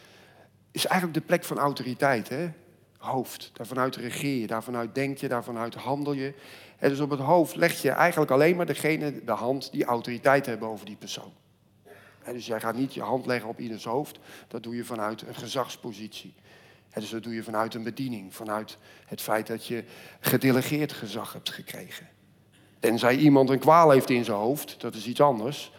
[0.70, 2.28] is eigenlijk de plek van autoriteit.
[2.28, 2.50] Hè?
[2.98, 6.34] Hoofd, daarvanuit regeer je, daarvanuit denk je, daarvanuit handel je.
[6.78, 10.46] En dus op het hoofd leg je eigenlijk alleen maar degene de hand die autoriteit
[10.46, 11.32] hebben over die persoon
[12.24, 14.18] dus jij gaat niet je hand leggen op ieders hoofd.
[14.48, 16.34] Dat doe je vanuit een gezagspositie.
[16.94, 19.84] dus dat doe je vanuit een bediening, vanuit het feit dat je
[20.20, 22.08] gedelegeerd gezag hebt gekregen.
[22.80, 25.72] Tenzij iemand een kwaal heeft in zijn hoofd, dat is iets anders.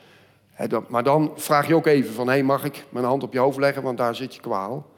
[0.87, 3.57] maar dan vraag je ook even van, hé, mag ik mijn hand op je hoofd
[3.57, 4.91] leggen, want daar zit je kwaal.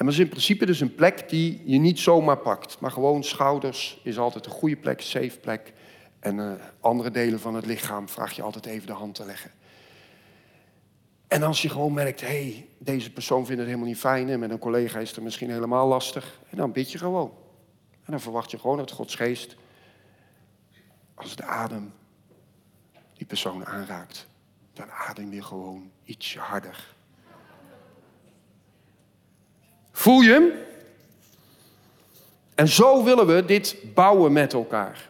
[0.00, 2.80] En dat is in principe dus een plek die je niet zomaar pakt.
[2.80, 5.72] Maar gewoon schouders is altijd een goede plek, safe plek.
[6.20, 9.50] En uh, andere delen van het lichaam vraag je altijd even de hand te leggen.
[11.30, 14.38] En als je gewoon merkt, hé, hey, deze persoon vindt het helemaal niet fijn en
[14.38, 16.40] met een collega is het misschien helemaal lastig.
[16.50, 17.32] En dan bid je gewoon.
[18.04, 19.56] En dan verwacht je gewoon dat Gods geest,
[21.14, 21.92] als de adem
[23.16, 24.26] die persoon aanraakt,
[24.72, 26.94] dan adem je gewoon ietsje harder.
[29.92, 30.52] Voel je hem?
[32.54, 35.09] En zo willen we dit bouwen met elkaar.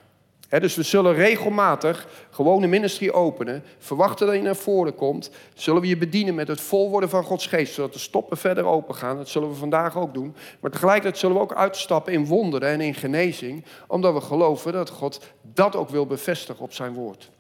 [0.58, 3.64] Dus we zullen regelmatig gewoon een ministry openen.
[3.78, 5.30] Verwachten dat je naar voren komt.
[5.54, 7.74] Zullen we je bedienen met het vol worden van Gods geest.
[7.74, 9.16] Zodat de stoppen verder open gaan.
[9.16, 10.34] Dat zullen we vandaag ook doen.
[10.60, 13.64] Maar tegelijkertijd zullen we ook uitstappen in wonderen en in genezing.
[13.86, 17.30] Omdat we geloven dat God dat ook wil bevestigen op zijn woord.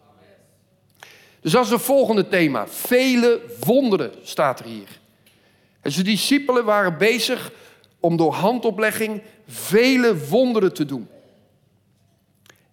[1.40, 2.68] Dus dat is het volgende thema.
[2.68, 5.00] Vele wonderen staat er hier.
[5.80, 7.52] En zijn discipelen waren bezig
[8.00, 11.08] om door handoplegging vele wonderen te doen.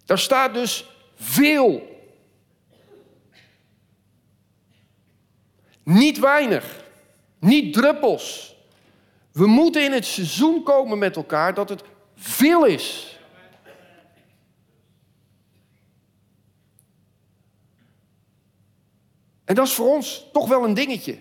[0.08, 1.96] Daar staat dus veel.
[5.82, 6.84] Niet weinig,
[7.38, 8.56] niet druppels.
[9.32, 11.82] We moeten in het seizoen komen met elkaar dat het
[12.14, 13.18] veel is.
[19.44, 21.18] En dat is voor ons toch wel een dingetje.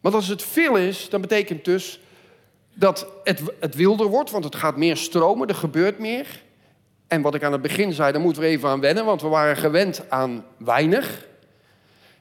[0.00, 2.00] Want als het veel is, dan betekent dus
[2.74, 6.42] dat het, het wilder wordt, want het gaat meer stromen, er gebeurt meer.
[7.06, 9.28] En wat ik aan het begin zei, daar moeten we even aan wennen, want we
[9.28, 11.26] waren gewend aan weinig.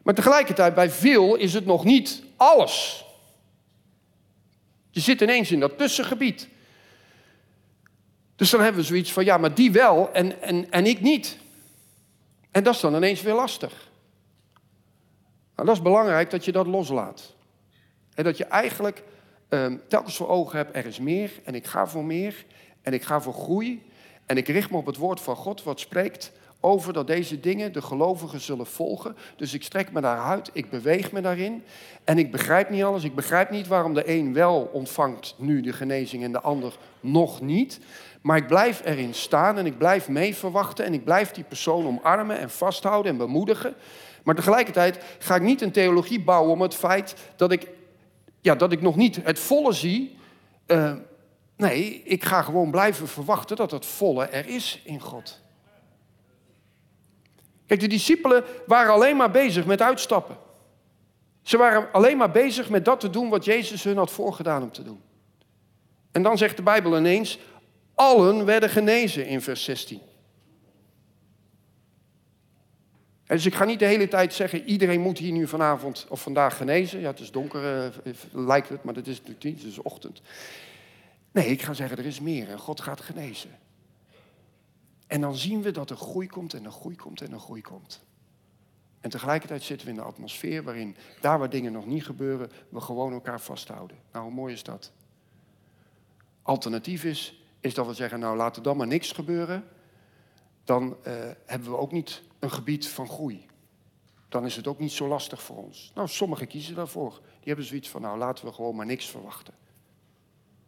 [0.04, 3.06] Maar tegelijkertijd, bij veel is het nog niet alles.
[4.92, 6.48] Je zit ineens in dat tussengebied.
[8.36, 11.38] Dus dan hebben we zoiets van, ja, maar die wel en, en, en ik niet.
[12.52, 13.90] En dat is dan ineens weer lastig.
[15.56, 17.34] Nou, dat is belangrijk dat je dat loslaat.
[18.14, 19.04] En dat je eigenlijk
[19.50, 22.46] ehm, telkens voor ogen hebt, er is meer en ik ga voor meer
[22.82, 23.88] en ik ga voor groei.
[24.26, 27.74] En ik richt me op het woord van God wat spreekt over dat deze dingen
[27.74, 29.16] de gelovigen zullen volgen.
[29.36, 31.64] Dus ik strek me daaruit, ik beweeg me daarin.
[32.04, 33.04] En ik begrijp niet alles.
[33.04, 37.42] Ik begrijp niet waarom de een wel ontvangt nu de genezing en de ander nog
[37.42, 37.80] niet.
[38.22, 41.86] Maar ik blijf erin staan en ik blijf mee verwachten en ik blijf die persoon
[41.86, 43.74] omarmen en vasthouden en bemoedigen.
[44.24, 47.68] Maar tegelijkertijd ga ik niet een theologie bouwen om het feit dat ik
[48.42, 50.18] ja, dat ik nog niet het volle zie.
[50.68, 50.94] Uh,
[51.56, 55.42] nee, ik ga gewoon blijven verwachten dat het volle er is in God.
[57.66, 60.38] Kijk, de discipelen waren alleen maar bezig met uitstappen.
[61.42, 64.72] Ze waren alleen maar bezig met dat te doen wat Jezus hun had voorgedaan om
[64.72, 65.02] te doen.
[66.12, 67.40] En dan zegt de Bijbel ineens,
[67.96, 70.02] allen werden genezen in vers 16.
[73.36, 76.58] Dus ik ga niet de hele tijd zeggen, iedereen moet hier nu vanavond of vandaag
[76.58, 77.00] genezen.
[77.00, 80.22] Ja, het is donker, uh, lijkt het, maar dat is natuurlijk niet, het is ochtend.
[81.32, 83.50] Nee, ik ga zeggen, er is meer en God gaat genezen.
[85.08, 87.62] En dan zien we dat er groei komt en er groei komt en er groei
[87.62, 88.02] komt.
[89.00, 92.82] En tegelijkertijd zitten we in de atmosfeer waarin, daar waar dingen nog niet gebeuren, we
[92.82, 93.98] gewoon elkaar vasthouden.
[94.12, 94.92] Nou, hoe mooi is dat?
[96.42, 99.64] Alternatief is, is dat we zeggen, nou laat er dan maar niks gebeuren.
[100.64, 101.14] Dan uh,
[101.46, 103.46] hebben we ook niet een gebied van groei.
[104.30, 105.92] Dan is het ook niet zo lastig voor ons.
[105.96, 107.12] Nou, sommigen kiezen daarvoor.
[107.12, 109.54] Die hebben zoiets van, nou laten we gewoon maar niks verwachten.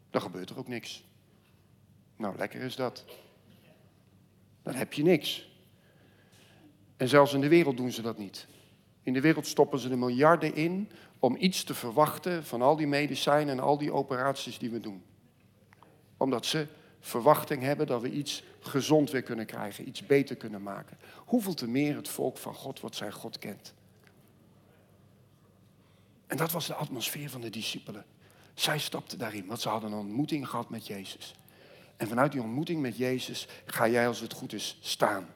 [0.10, 1.03] Dan gebeurt er ook niks.
[2.15, 3.05] Nou, lekker is dat.
[4.63, 5.49] Dan heb je niks.
[6.97, 8.47] En zelfs in de wereld doen ze dat niet.
[9.03, 12.88] In de wereld stoppen ze er miljarden in om iets te verwachten van al die
[12.88, 15.03] medicijnen en al die operaties die we doen.
[16.17, 16.67] Omdat ze
[16.99, 20.97] verwachting hebben dat we iets gezond weer kunnen krijgen, iets beter kunnen maken.
[21.15, 23.74] Hoeveel te meer het volk van God wat zijn God kent.
[26.28, 28.06] En dat was de atmosfeer van de discipelen.
[28.54, 31.36] Zij stapten daarin, want ze hadden een ontmoeting gehad met Jezus.
[31.97, 35.28] En vanuit die ontmoeting met Jezus ga jij als het goed is staan.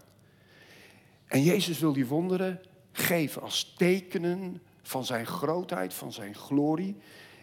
[1.27, 2.61] En Jezus wil die wonderen
[2.91, 6.95] geven als tekenen van zijn grootheid, van zijn glorie.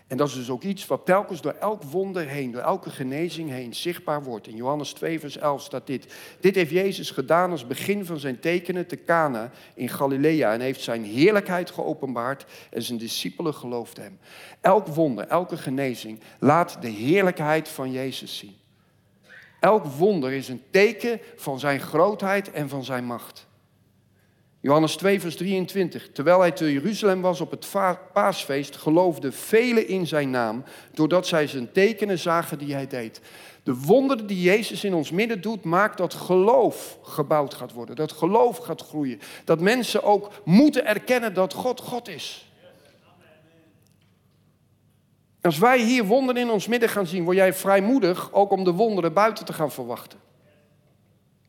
[0.07, 3.51] En dat is dus ook iets wat telkens door elk wonder heen, door elke genezing
[3.51, 4.47] heen zichtbaar wordt.
[4.47, 6.15] In Johannes 2, vers 11 staat dit.
[6.41, 10.81] Dit heeft Jezus gedaan als begin van zijn tekenen te Cana in Galilea en heeft
[10.81, 14.19] zijn heerlijkheid geopenbaard en zijn discipelen geloofden hem.
[14.61, 18.57] Elk wonder, elke genezing laat de heerlijkheid van Jezus zien.
[19.61, 23.47] Elk wonder is een teken van zijn grootheid en van zijn macht.
[24.63, 26.09] Johannes 2, vers 23.
[26.13, 27.67] Terwijl hij te Jeruzalem was op het
[28.13, 33.21] paasfeest, geloofden velen in zijn naam, doordat zij zijn tekenen zagen die hij deed.
[33.63, 37.97] De wonderen die Jezus in ons midden doet, maakt dat geloof gebouwd gaat worden.
[37.97, 39.21] Dat geloof gaat groeien.
[39.45, 42.51] Dat mensen ook moeten erkennen dat God God is.
[45.41, 48.73] Als wij hier wonderen in ons midden gaan zien, word jij vrijmoedig ook om de
[48.73, 50.19] wonderen buiten te gaan verwachten.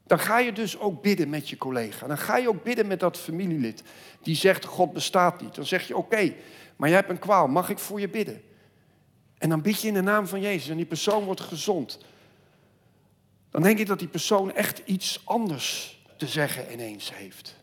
[0.04, 2.08] Dan ga je dus ook bidden met je collega.
[2.08, 3.84] Dan ga je ook bidden met dat familielid
[4.22, 5.56] die zegt God bestaat niet.
[5.56, 6.34] Dan zeg je oké,
[6.76, 8.42] maar jij hebt een kwaal, mag ik voor je bidden?
[9.38, 12.00] En dan bid je in de naam van Jezus en die persoon wordt gezond.
[13.50, 17.56] Dan denk ik dat die persoon echt iets anders te zeggen ineens heeft.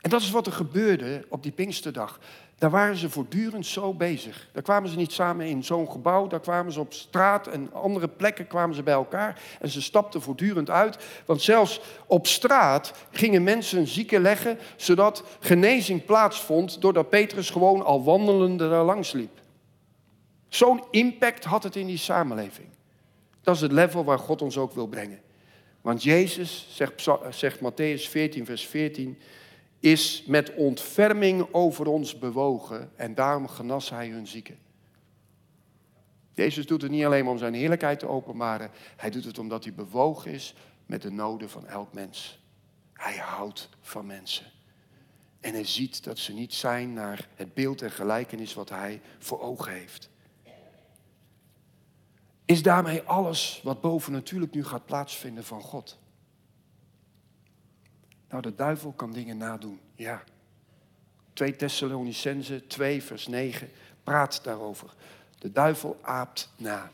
[0.00, 2.20] En dat is wat er gebeurde op die Pinksterdag.
[2.64, 4.48] Daar waren ze voortdurend zo bezig.
[4.52, 8.08] Daar kwamen ze niet samen in zo'n gebouw, daar kwamen ze op straat en andere
[8.08, 9.40] plekken kwamen ze bij elkaar.
[9.60, 15.24] En ze stapten voortdurend uit, want zelfs op straat gingen mensen een zieke leggen, zodat
[15.40, 19.40] genezing plaatsvond doordat Petrus gewoon al wandelende daar langs liep.
[20.48, 22.68] Zo'n impact had het in die samenleving.
[23.42, 25.20] Dat is het level waar God ons ook wil brengen.
[25.80, 29.18] Want Jezus, zegt, zegt Matthäus 14, vers 14,
[29.84, 34.58] is met ontferming over ons bewogen en daarom genas hij hun zieken.
[36.32, 39.74] Jezus doet het niet alleen om zijn heerlijkheid te openbaren, hij doet het omdat hij
[39.74, 40.54] bewogen is
[40.86, 42.42] met de noden van elk mens.
[42.92, 44.46] Hij houdt van mensen.
[45.40, 49.40] En hij ziet dat ze niet zijn naar het beeld en gelijkenis wat hij voor
[49.40, 50.10] ogen heeft.
[52.44, 55.98] Is daarmee alles wat boven natuurlijk nu gaat plaatsvinden van God?
[58.34, 60.22] Nou, de duivel kan dingen nadoen, ja.
[61.32, 63.70] 2 Thessalonicense 2, vers 9
[64.02, 64.94] praat daarover.
[65.38, 66.90] De duivel aapt na.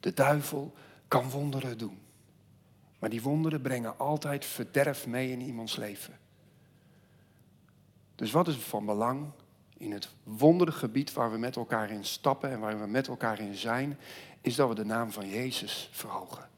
[0.00, 0.74] De duivel
[1.08, 1.98] kan wonderen doen.
[2.98, 6.18] Maar die wonderen brengen altijd verderf mee in iemands leven.
[8.14, 9.30] Dus wat is van belang
[9.76, 13.54] in het wondergebied waar we met elkaar in stappen en waar we met elkaar in
[13.54, 13.98] zijn,
[14.40, 16.48] is dat we de naam van Jezus verhogen.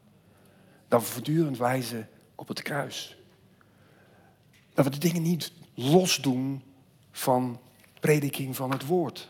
[0.87, 3.17] Dat we voortdurend wijzen op het kruis.
[4.73, 6.63] Dat we de dingen niet losdoen
[7.11, 7.59] van
[7.99, 9.29] prediking van het woord.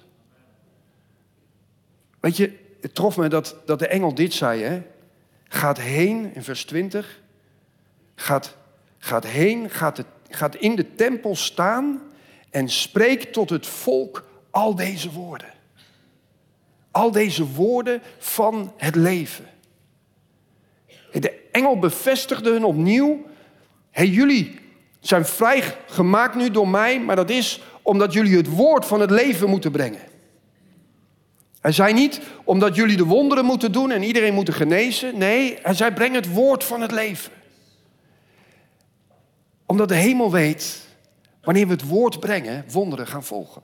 [2.19, 4.61] Weet je, het trof me dat, dat de engel dit zei.
[4.61, 4.81] Hè?
[5.47, 7.21] Gaat heen, in vers 20.
[8.15, 8.57] Gaat,
[8.97, 12.01] gaat heen, gaat, het, gaat in de tempel staan
[12.49, 15.53] en spreekt tot het volk al deze woorden.
[16.91, 19.49] Al deze woorden van het leven.
[21.11, 23.25] De engel bevestigde hun opnieuw.
[23.91, 24.59] Hey, jullie
[25.03, 29.49] zijn vrijgemaakt nu door mij, maar dat is omdat jullie het woord van het leven
[29.49, 30.01] moeten brengen.
[31.61, 35.17] Hij zei niet omdat jullie de wonderen moeten doen en iedereen moet genezen.
[35.17, 37.31] Nee, hij zei breng het woord van het leven.
[39.65, 40.87] Omdat de hemel weet,
[41.41, 43.61] wanneer we het woord brengen, wonderen gaan volgen.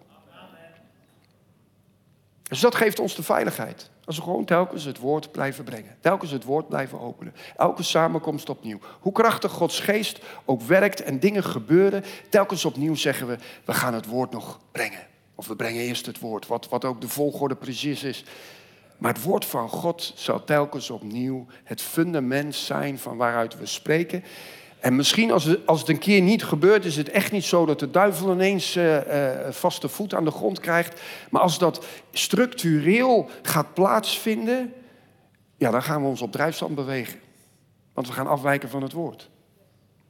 [2.49, 3.89] Dus dat geeft ons de veiligheid.
[4.05, 5.97] Als we gewoon telkens het woord blijven brengen.
[5.99, 7.35] Telkens het woord blijven openen.
[7.57, 8.79] Elke samenkomst opnieuw.
[8.99, 12.03] Hoe krachtig Gods geest ook werkt en dingen gebeuren.
[12.29, 15.07] Telkens opnieuw zeggen we, we gaan het woord nog brengen.
[15.35, 18.23] Of we brengen eerst het woord, wat, wat ook de volgorde precies is.
[18.97, 24.23] Maar het woord van God zal telkens opnieuw het fundament zijn van waaruit we spreken.
[24.79, 27.65] En misschien als het, als het een keer niet gebeurt, is het echt niet zo
[27.65, 28.97] dat de duivel ineens uh,
[29.49, 31.01] vaste voet aan de grond krijgt.
[31.29, 34.73] Maar als dat structureel gaat plaatsvinden,
[35.57, 37.19] ja, dan gaan we ons op drijfstand bewegen.
[37.93, 39.29] Want we gaan afwijken van het woord.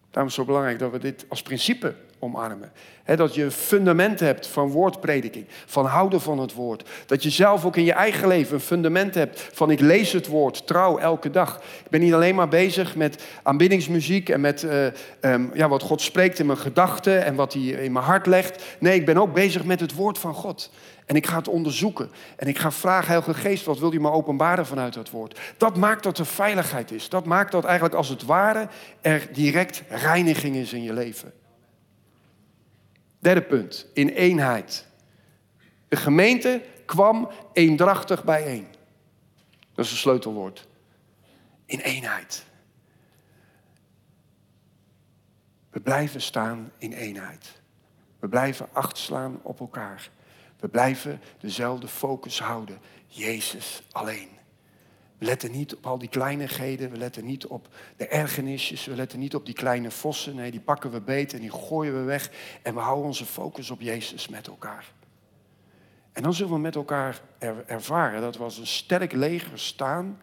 [0.10, 2.72] Daarom is het zo belangrijk dat we dit als principe omarmen.
[3.06, 6.90] dat je een fundament hebt van woordprediking, van houden van het woord.
[7.06, 10.28] Dat je zelf ook in je eigen leven een fundament hebt van ik lees het
[10.28, 11.56] woord trouw elke dag.
[11.58, 14.86] Ik ben niet alleen maar bezig met aanbiddingsmuziek en met uh,
[15.22, 18.64] um, ja, wat God spreekt in mijn gedachten en wat hij in mijn hart legt.
[18.80, 20.72] Nee, ik ben ook bezig met het woord van God.
[21.10, 22.12] En ik ga het onderzoeken.
[22.36, 25.40] En ik ga vragen, Heilige Geest, wat wil u me openbaren vanuit het woord?
[25.58, 27.10] Dat maakt dat er veiligheid is.
[27.10, 28.68] Dat maakt dat eigenlijk als het ware
[29.02, 31.34] er direct reiniging is in je leven.
[33.20, 34.88] Derde punt, in eenheid.
[35.88, 38.68] De gemeente kwam eendrachtig bijeen.
[39.74, 40.68] Dat is een sleutelwoord.
[41.66, 42.46] In eenheid.
[45.70, 47.62] We blijven staan in eenheid.
[48.20, 50.10] We blijven acht slaan op elkaar.
[50.60, 52.80] We blijven dezelfde focus houden.
[53.08, 54.39] Jezus alleen.
[55.20, 59.20] We letten niet op al die kleinigheden, we letten niet op de ergernisjes, we letten
[59.20, 60.36] niet op die kleine vossen.
[60.36, 62.32] Nee, die pakken we beet en die gooien we weg.
[62.62, 64.92] En we houden onze focus op Jezus met elkaar.
[66.12, 67.22] En dan zullen we met elkaar
[67.66, 70.22] ervaren dat we als een sterk leger staan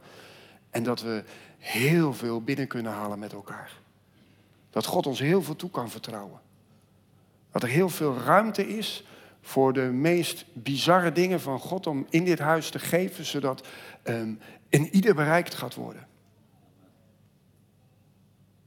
[0.70, 1.24] en dat we
[1.58, 3.72] heel veel binnen kunnen halen met elkaar.
[4.70, 6.40] Dat God ons heel veel toe kan vertrouwen.
[7.50, 9.04] Dat er heel veel ruimte is
[9.40, 13.66] voor de meest bizarre dingen van God om in dit huis te geven, zodat
[14.04, 16.06] um, in ieder bereikt gaat worden.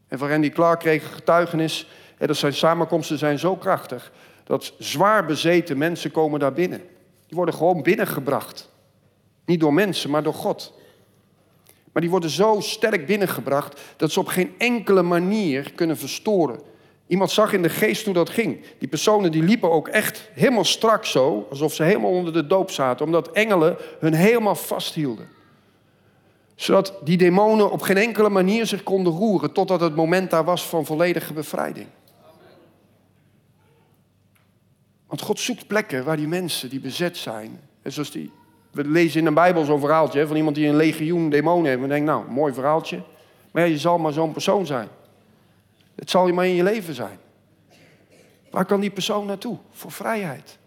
[0.07, 4.11] En van Randy Clark kreeg getuigenis, en dat zijn samenkomsten zijn zo krachtig,
[4.43, 6.81] dat zwaar bezeten mensen komen daar binnen.
[7.27, 8.69] Die worden gewoon binnengebracht.
[9.45, 10.73] Niet door mensen, maar door God.
[11.91, 16.59] Maar die worden zo sterk binnengebracht dat ze op geen enkele manier kunnen verstoren.
[17.07, 18.61] Iemand zag in de geest hoe dat ging.
[18.77, 22.71] Die personen die liepen ook echt helemaal strak zo, alsof ze helemaal onder de doop
[22.71, 25.27] zaten, omdat engelen hun helemaal vasthielden.
[26.59, 30.67] Zodat die demonen op geen enkele manier zich konden roeren, totdat het moment daar was
[30.67, 31.87] van volledige bevrijding.
[35.07, 38.31] Want God zoekt plekken waar die mensen die bezet zijn, en zoals die
[38.71, 41.81] we lezen in de Bijbel zo'n verhaaltje van iemand die een legioen demonen heeft.
[41.81, 43.01] En denkt, nou, mooi verhaaltje.
[43.51, 44.87] Maar je zal maar zo'n persoon zijn.
[45.95, 47.19] Het zal je maar in je leven zijn.
[48.51, 49.57] Waar kan die persoon naartoe?
[49.71, 50.57] Voor vrijheid.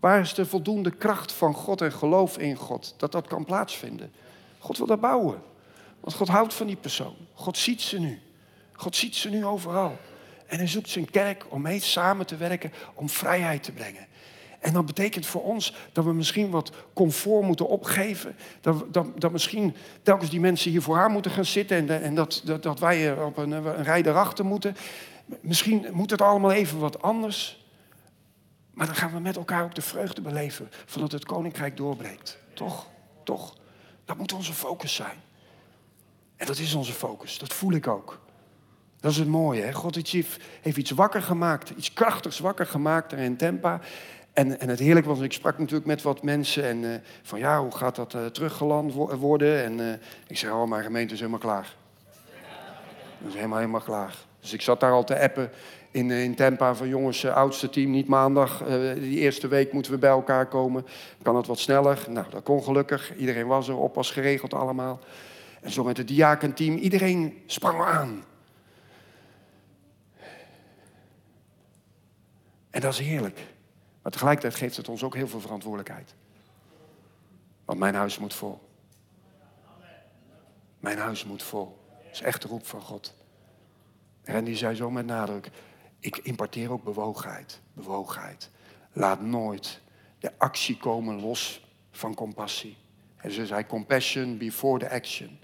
[0.00, 2.94] Waar is de voldoende kracht van God en geloof in God?
[2.96, 4.12] Dat dat kan plaatsvinden.
[4.60, 5.42] God wil dat bouwen.
[6.00, 7.16] Want God houdt van die persoon.
[7.34, 8.20] God ziet ze nu.
[8.72, 9.96] God ziet ze nu overal.
[10.46, 14.06] En hij zoekt zijn kerk om mee samen te werken om vrijheid te brengen.
[14.60, 18.36] En dat betekent voor ons dat we misschien wat comfort moeten opgeven.
[18.60, 22.14] Dat, dat, dat misschien telkens die mensen hier voor haar moeten gaan zitten en, en
[22.14, 24.76] dat, dat, dat, wij op een, een rij erachter moeten.
[25.40, 27.64] Misschien moet het allemaal even wat anders.
[28.70, 32.38] Maar dan gaan we met elkaar ook de vreugde beleven van dat het koninkrijk doorbreekt.
[32.54, 32.86] Toch?
[33.24, 33.54] Toch?
[34.10, 35.16] Dat moet onze focus zijn.
[36.36, 38.20] En dat is onze focus, dat voel ik ook.
[39.00, 39.62] Dat is het mooie.
[39.62, 39.72] Hè?
[39.72, 39.94] God
[40.60, 43.80] heeft iets wakker gemaakt, iets krachtigs wakker gemaakt in Tempa.
[44.32, 47.60] En, en het heerlijk was, ik sprak natuurlijk met wat mensen en uh, van ja,
[47.60, 49.64] hoe gaat dat uh, teruggeland worden?
[49.64, 49.92] En uh,
[50.26, 51.74] ik zei, oh, mijn gemeente is helemaal klaar.
[53.18, 54.14] Dat is helemaal, helemaal klaar.
[54.40, 55.50] Dus ik zat daar al te appen
[55.90, 58.62] in, in Tempa van jongens, oudste team, niet maandag.
[58.94, 60.86] die eerste week moeten we bij elkaar komen.
[61.22, 62.06] Kan het wat sneller?
[62.08, 63.16] Nou, dat kon gelukkig.
[63.16, 65.00] Iedereen was er, op was geregeld allemaal.
[65.60, 68.24] En zo met het diakenteam, iedereen sprang aan.
[72.70, 73.46] En dat is heerlijk.
[74.02, 76.14] Maar tegelijkertijd geeft het ons ook heel veel verantwoordelijkheid.
[77.64, 78.60] Want mijn huis moet vol.
[80.78, 81.78] Mijn huis moet vol.
[82.04, 83.14] Dat is echt de roep van God.
[84.22, 85.50] En die zei zo met nadruk:
[86.00, 87.60] Ik importeer ook bewogenheid.
[87.72, 88.50] Bewogenheid.
[88.92, 89.80] Laat nooit
[90.18, 92.76] de actie komen los van compassie.
[93.16, 95.38] En ze zei: Compassion before the action.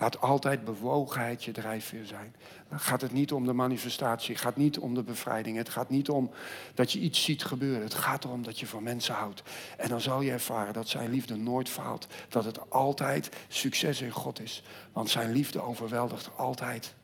[0.00, 2.34] Laat altijd bewogenheid je drijfveer zijn.
[2.68, 5.90] Dan gaat het niet om de manifestatie, het gaat niet om de bevrijding, het gaat
[5.90, 6.30] niet om
[6.74, 7.82] dat je iets ziet gebeuren.
[7.82, 9.42] Het gaat erom dat je van mensen houdt.
[9.76, 14.10] En dan zal je ervaren dat zijn liefde nooit faalt, dat het altijd succes in
[14.10, 14.62] God is.
[14.92, 16.94] Want zijn liefde overweldigt altijd.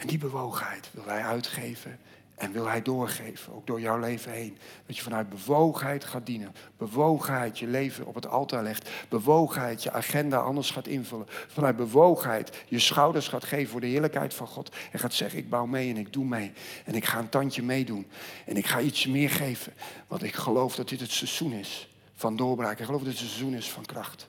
[0.00, 1.98] En die bewogenheid wil hij uitgeven
[2.34, 4.58] en wil hij doorgeven, ook door jouw leven heen.
[4.86, 6.54] Dat je vanuit bewogenheid gaat dienen.
[6.76, 8.90] Bewogenheid je leven op het altaar legt.
[9.08, 11.26] Bewogenheid je agenda anders gaat invullen.
[11.28, 14.76] Vanuit bewogenheid je schouders gaat geven voor de heerlijkheid van God.
[14.92, 16.52] En gaat zeggen, ik bouw mee en ik doe mee.
[16.84, 18.06] En ik ga een tandje meedoen.
[18.46, 19.72] En ik ga iets meer geven.
[20.06, 22.78] Want ik geloof dat dit het seizoen is van doorbraak.
[22.78, 24.28] Ik geloof dat dit het seizoen is van kracht.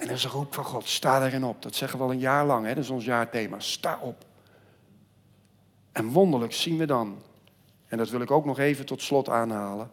[0.00, 0.88] En dat is een roep van God.
[0.88, 1.62] Sta erin op.
[1.62, 2.66] Dat zeggen we al een jaar lang.
[2.66, 2.74] Hè?
[2.74, 3.60] Dat is ons jaarthema.
[3.60, 4.24] Sta op.
[5.92, 7.22] En wonderlijk zien we dan,
[7.86, 9.90] en dat wil ik ook nog even tot slot aanhalen,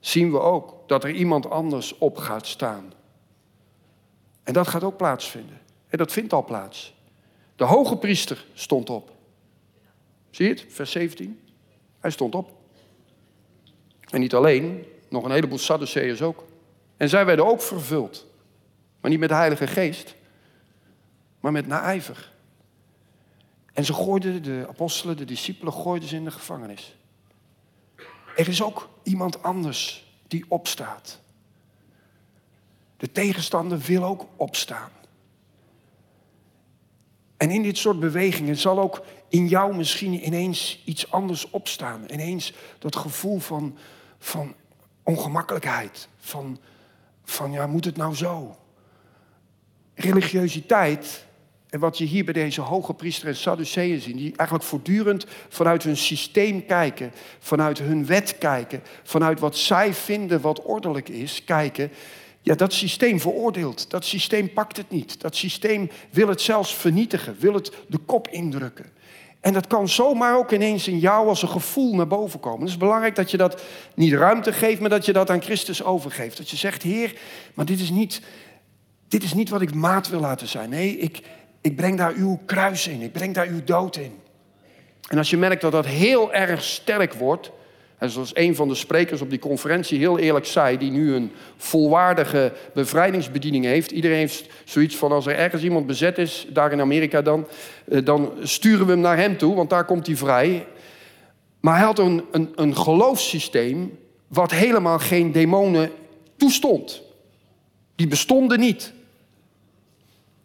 [0.00, 2.92] zien we ook dat er iemand anders op gaat staan.
[4.42, 5.60] En dat gaat ook plaatsvinden.
[5.88, 6.94] En dat vindt al plaats.
[7.56, 9.10] De hoge priester stond op.
[10.30, 10.64] Zie je het?
[10.68, 11.40] Vers 17.
[12.00, 12.52] Hij stond op.
[14.10, 16.44] En niet alleen, nog een heleboel Sadduceërs ook.
[16.96, 18.28] En zij werden ook vervuld.
[19.00, 20.14] Maar niet met de Heilige Geest,
[21.40, 22.32] maar met naijver.
[23.72, 26.96] En ze gooiden de apostelen, de discipelen, gooiden ze in de gevangenis.
[28.36, 31.20] Er is ook iemand anders die opstaat.
[32.96, 34.90] De tegenstander wil ook opstaan.
[37.36, 42.04] En in dit soort bewegingen zal ook in jou misschien ineens iets anders opstaan.
[42.10, 43.78] Ineens dat gevoel van,
[44.18, 44.54] van
[45.02, 46.08] ongemakkelijkheid.
[46.18, 46.58] Van,
[47.24, 48.56] van ja, moet het nou zo?
[49.94, 51.24] Religiositeit
[51.70, 55.82] en wat je hier bij deze hoge priester en Sadduceeën ziet, die eigenlijk voortdurend vanuit
[55.82, 61.90] hun systeem kijken, vanuit hun wet kijken, vanuit wat zij vinden wat ordelijk is, kijken.
[62.42, 63.90] Ja, dat systeem veroordeelt.
[63.90, 65.20] Dat systeem pakt het niet.
[65.20, 68.86] Dat systeem wil het zelfs vernietigen, wil het de kop indrukken.
[69.40, 72.60] En dat kan zomaar ook ineens in jou als een gevoel naar boven komen.
[72.60, 73.62] Het is belangrijk dat je dat
[73.94, 76.36] niet ruimte geeft, maar dat je dat aan Christus overgeeft.
[76.36, 77.14] Dat je zegt, Heer,
[77.54, 78.20] maar dit is niet,
[79.10, 80.70] dit is niet wat ik maat wil laten zijn.
[80.70, 81.20] Nee, ik,
[81.60, 83.00] ik breng daar uw kruis in.
[83.00, 84.12] Ik breng daar uw dood in.
[85.08, 87.50] En als je merkt dat dat heel erg sterk wordt,
[87.98, 91.32] en zoals een van de sprekers op die conferentie heel eerlijk zei, die nu een
[91.56, 93.90] volwaardige bevrijdingsbediening heeft.
[93.90, 97.46] Iedereen heeft zoiets van als er ergens iemand bezet is, daar in Amerika dan,
[97.88, 100.66] eh, dan sturen we hem naar hem toe, want daar komt hij vrij.
[101.60, 103.98] Maar hij had een, een, een geloofssysteem
[104.28, 105.90] wat helemaal geen demonen
[106.36, 107.02] toestond.
[107.94, 108.92] Die bestonden niet.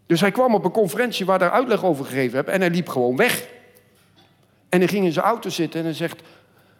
[0.05, 2.89] Dus hij kwam op een conferentie waar daar uitleg over gegeven heb en hij liep
[2.89, 3.47] gewoon weg.
[4.69, 6.21] En hij ging in zijn auto zitten en hij zegt,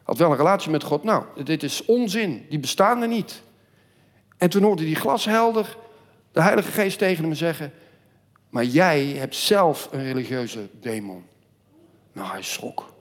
[0.03, 1.03] had wel een relatie met God.
[1.03, 3.41] Nou, dit is onzin, die bestaan er niet.
[4.37, 5.77] En toen hoorde hij glashelder
[6.31, 7.73] de Heilige Geest tegen hem zeggen,
[8.49, 11.25] maar jij hebt zelf een religieuze demon.
[12.13, 12.93] Nou, hij schrok.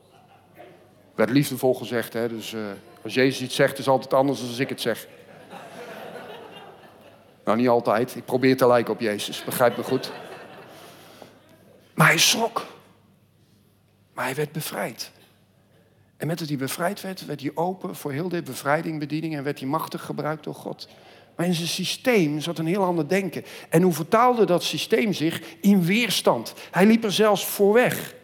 [1.14, 2.28] Werd liefdevol gezegd, hè?
[2.28, 2.60] dus uh,
[3.02, 5.06] als Jezus iets zegt, is altijd anders dan als ik het zeg.
[7.44, 8.16] Nou, niet altijd.
[8.16, 10.12] Ik probeer te lijken op Jezus, begrijp me goed.
[11.94, 12.66] Maar hij schrok.
[14.14, 15.10] Maar hij werd bevrijd.
[16.16, 19.44] En met dat hij bevrijd werd, werd hij open voor heel dit bevrijding, bediening en
[19.44, 20.88] werd hij machtig gebruikt door God.
[21.36, 23.44] Maar in zijn systeem zat een heel ander denken.
[23.68, 26.54] En hoe vertaalde dat systeem zich in weerstand?
[26.70, 28.14] Hij liep er zelfs voor weg.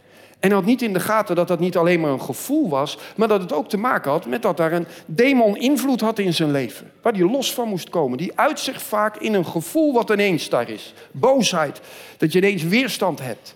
[0.41, 3.29] En had niet in de gaten dat dat niet alleen maar een gevoel was, maar
[3.29, 6.51] dat het ook te maken had met dat daar een demon invloed had in zijn
[6.51, 6.91] leven.
[7.03, 8.19] Waar hij los van moest komen.
[8.19, 10.95] Die uit zich vaak in een gevoel wat ineens daar is.
[11.11, 11.81] Boosheid.
[12.17, 13.55] Dat je ineens weerstand hebt.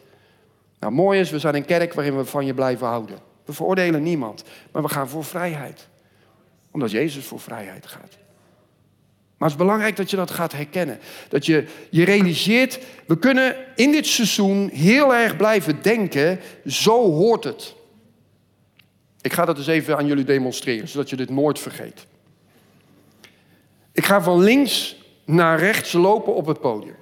[0.81, 3.19] Nou, mooi is, we zijn een kerk waarin we van je blijven houden.
[3.45, 5.89] We veroordelen niemand, maar we gaan voor vrijheid.
[6.71, 8.24] Omdat Jezus voor vrijheid gaat.
[9.45, 10.99] Maar het is belangrijk dat je dat gaat herkennen.
[11.29, 17.45] Dat je je realiseert, we kunnen in dit seizoen heel erg blijven denken, zo hoort
[17.45, 17.75] het.
[19.21, 22.07] Ik ga dat eens even aan jullie demonstreren, zodat je dit nooit vergeet.
[23.93, 26.97] Ik ga van links naar rechts lopen op het podium.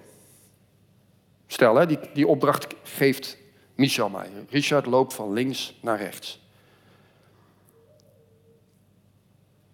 [1.46, 3.36] Stel, hè, die, die opdracht geeft
[3.74, 4.28] Michel mij.
[4.48, 6.40] Richard loopt van links naar rechts.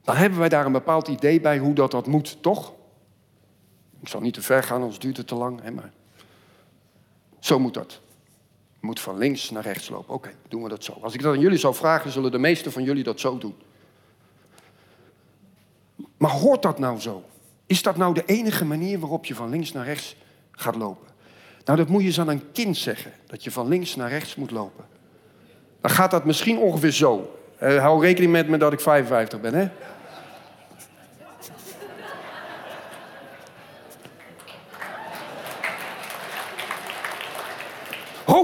[0.08, 2.72] Dan hebben wij daar een bepaald idee bij hoe dat, dat moet, toch?
[4.00, 5.62] Ik zal niet te ver gaan, anders duurt het te lang.
[5.62, 5.92] Hè, maar
[7.38, 8.00] zo moet dat.
[8.80, 10.14] Moet van links naar rechts lopen.
[10.14, 10.98] Oké, doen we dat zo.
[11.00, 13.54] Als ik dat aan jullie zou vragen, zullen de meesten van jullie dat zo doen.
[16.16, 17.24] Maar hoort dat nou zo?
[17.66, 20.16] Is dat nou de enige manier waarop je van links naar rechts
[20.50, 21.06] gaat lopen?
[21.64, 24.34] Nou, dat moet je eens aan een kind zeggen, dat je van links naar rechts
[24.34, 24.84] moet lopen.
[25.80, 27.38] Dan gaat dat misschien ongeveer zo.
[27.62, 29.68] Uh, hou rekening met me dat ik 55 ben, hè?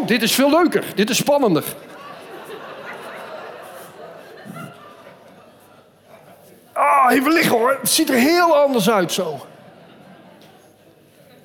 [0.05, 0.85] Oh, dit is veel leuker.
[0.95, 1.65] Dit is spannender.
[6.73, 7.79] Ah, even liggen hoor.
[7.81, 9.47] Het ziet er heel anders uit zo.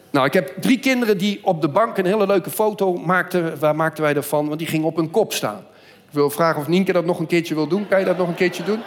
[0.09, 3.59] Nou, ik heb drie kinderen die op de bank een hele leuke foto maakten.
[3.59, 4.47] Waar maakten wij ervan?
[4.47, 5.65] Want die ging op hun kop staan.
[6.07, 7.87] Ik wil vragen of Nienke dat nog een keertje wil doen.
[7.87, 8.81] Kan je dat nog een keertje doen?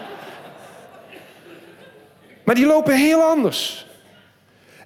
[2.44, 3.86] Maar die lopen heel anders.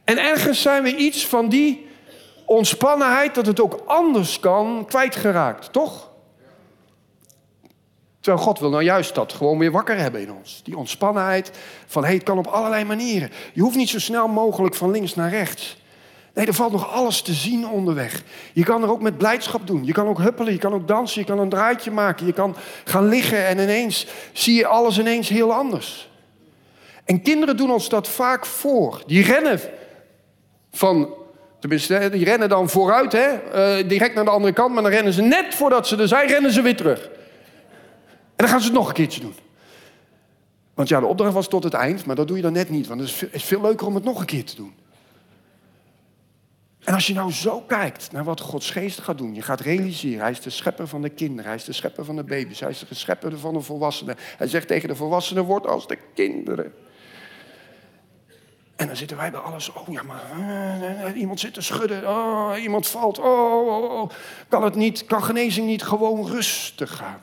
[0.05, 1.86] En ergens zijn we iets van die
[2.47, 6.11] ontspannenheid, dat het ook anders kan, kwijtgeraakt, toch?
[8.21, 10.61] Terwijl God wil nou juist dat gewoon weer wakker hebben in ons.
[10.65, 11.51] Die ontspannenheid
[11.87, 13.31] van, hey, het kan op allerlei manieren.
[13.53, 15.77] Je hoeft niet zo snel mogelijk van links naar rechts.
[16.35, 18.23] Nee, er valt nog alles te zien onderweg.
[18.53, 19.85] Je kan er ook met blijdschap doen.
[19.85, 22.27] Je kan ook huppelen, je kan ook dansen, je kan een draaitje maken.
[22.27, 26.11] Je kan gaan liggen en ineens zie je alles ineens heel anders.
[27.05, 29.03] En kinderen doen ons dat vaak voor.
[29.07, 29.61] Die rennen
[30.71, 31.15] van,
[31.69, 33.29] tenminste, die rennen dan vooruit, hè,
[33.81, 34.75] uh, direct naar de andere kant.
[34.75, 37.05] Maar dan rennen ze net voordat ze er zijn, rennen ze weer terug.
[37.05, 39.35] En dan gaan ze het nog een keertje doen.
[40.75, 42.87] Want ja, de opdracht was tot het eind, maar dat doe je dan net niet.
[42.87, 44.75] Want het is veel leuker om het nog een keer te doen.
[46.85, 50.21] En als je nou zo kijkt naar wat Gods geest gaat doen, je gaat realiseren,
[50.21, 52.71] hij is de schepper van de kinderen, hij is de schepper van de baby's, hij
[52.71, 54.17] is de schepper van de volwassenen.
[54.37, 56.73] Hij zegt tegen de volwassenen, word als de kinderen.
[58.77, 62.53] En dan zitten wij bij alles, oh ja, maar uh, iemand zit te schudden, oh,
[62.61, 64.11] iemand valt, oh, oh, oh,
[64.49, 67.21] kan het niet, kan genezing niet gewoon rustig gaan?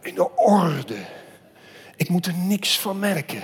[0.00, 0.98] In de orde.
[1.96, 3.42] Ik moet er niks van merken.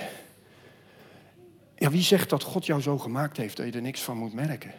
[1.76, 4.34] Ja, wie zegt dat God jou zo gemaakt heeft dat je er niks van moet
[4.34, 4.72] merken?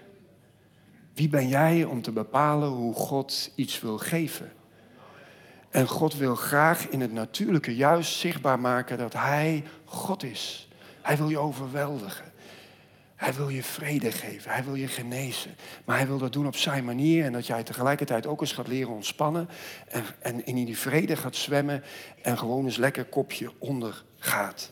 [1.14, 4.51] Wie ben jij om te bepalen hoe God iets wil geven?
[5.70, 10.66] En God wil graag in het natuurlijke juist zichtbaar maken dat Hij God is.
[11.08, 12.32] Hij wil je overweldigen.
[13.16, 14.51] Hij wil je vrede geven.
[14.51, 15.55] Hij wil je genezen.
[15.86, 17.26] Maar hij wil dat doen op zijn manier.
[17.26, 19.49] En dat jij tegelijkertijd ook eens gaat leren ontspannen.
[19.88, 21.84] En, en in die vrede gaat zwemmen.
[22.22, 24.72] En gewoon eens lekker kopje onder gaat.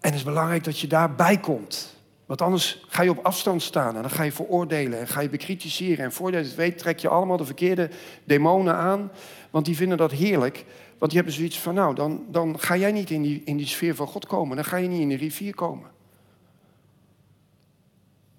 [0.00, 1.96] En het is belangrijk dat je daarbij komt.
[2.26, 5.28] Want anders ga je op afstand staan en dan ga je veroordelen en ga je
[5.28, 6.04] bekritiseren.
[6.04, 7.90] En voordat je het weet trek je allemaal de verkeerde
[8.24, 9.10] demonen aan.
[9.50, 10.64] Want die vinden dat heerlijk.
[11.00, 13.66] Want die hebben zoiets van, nou, dan, dan ga jij niet in die, in die
[13.66, 14.56] sfeer van God komen.
[14.56, 15.90] Dan ga je niet in de rivier komen.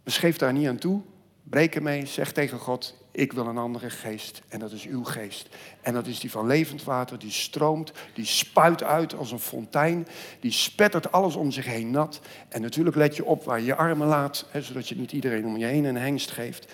[0.03, 1.01] Dus daar niet aan toe.
[1.43, 4.41] Breek ermee, zeg tegen God, ik wil een andere geest.
[4.47, 5.49] En dat is uw geest.
[5.81, 10.07] En dat is die van levend water, die stroomt, die spuit uit als een fontein.
[10.39, 12.21] Die spettert alles om zich heen nat.
[12.49, 15.45] En natuurlijk let je op waar je je armen laat, hè, zodat je niet iedereen
[15.45, 16.73] om je heen een hengst geeft.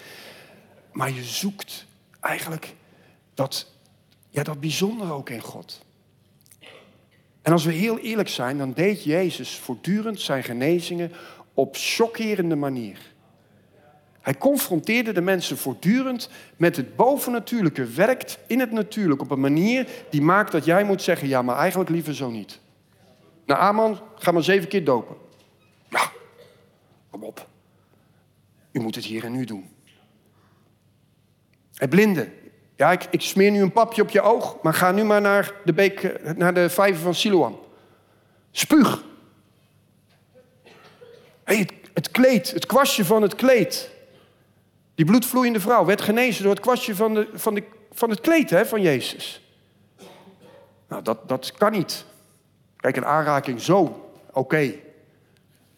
[0.92, 1.86] Maar je zoekt
[2.20, 2.76] eigenlijk
[3.34, 3.72] dat,
[4.30, 5.86] ja, dat bijzondere ook in God.
[7.42, 11.12] En als we heel eerlijk zijn, dan deed Jezus voortdurend zijn genezingen
[11.54, 13.16] op chockerende manier.
[14.22, 19.88] Hij confronteerde de mensen voortdurend met het bovennatuurlijke, werkt in het natuurlijk op een manier
[20.10, 22.60] die maakt dat jij moet zeggen, ja, maar eigenlijk liever zo niet.
[23.46, 25.16] Nou, Aman, ga maar zeven keer dopen.
[25.90, 26.12] Ja,
[27.10, 27.48] kom op.
[28.72, 29.70] U moet het hier en nu doen.
[31.74, 32.32] Hij blinde.
[32.78, 35.74] Ja, ik, smeer nu een papje op je oog, maar ga nu maar naar de,
[35.74, 37.60] beek, naar de vijver van Siloam.
[38.52, 39.04] Spuug.
[41.44, 43.90] Hey, het, het kleed, het kwastje van het kleed.
[44.96, 48.50] Die bloedvloeiende vrouw werd genezen door het kwastje van, de, van, de, van het kleed
[48.50, 49.42] hè, van Jezus.
[50.88, 52.06] Nou, dat, dat kan niet.
[52.76, 54.74] Kijk, een aanraking zo, oké.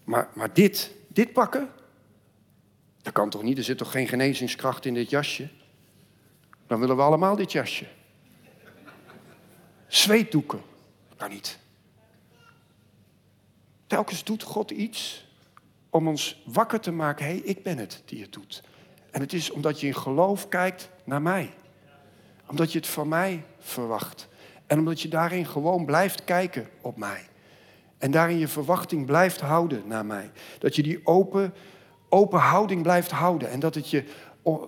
[0.04, 1.70] Maar, maar dit, dit pakken?
[3.02, 3.58] Dat kan toch niet?
[3.58, 5.50] Er zit toch geen genezingskracht in dit jasje?
[6.70, 7.86] Dan willen we allemaal dit jasje.
[9.88, 10.61] Zweetdoeken?
[11.17, 11.59] Kan niet.
[13.88, 15.28] Telkens doet God iets
[15.89, 17.26] om ons wakker te maken.
[17.26, 18.63] Hé, hey, ik ben het die het doet.
[19.11, 21.53] En het is omdat je in geloof kijkt naar mij.
[22.47, 24.28] Omdat je het van mij verwacht.
[24.67, 27.28] En omdat je daarin gewoon blijft kijken op mij.
[27.97, 30.32] En daarin je verwachting blijft houden naar mij.
[30.59, 31.53] Dat je die open,
[32.09, 33.49] open houding blijft houden.
[33.49, 34.03] En dat het je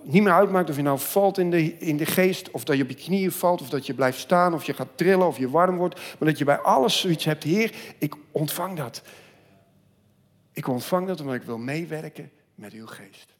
[0.02, 2.82] niet meer uitmaakt of je nou valt in de, in de geest, of dat je
[2.82, 5.50] op je knieën valt, of dat je blijft staan, of je gaat trillen, of je
[5.50, 5.94] warm wordt.
[5.94, 9.02] Maar dat je bij alles zoiets hebt, Heer, ik ontvang dat.
[10.52, 13.31] Ik ontvang dat omdat ik wil meewerken met uw geest.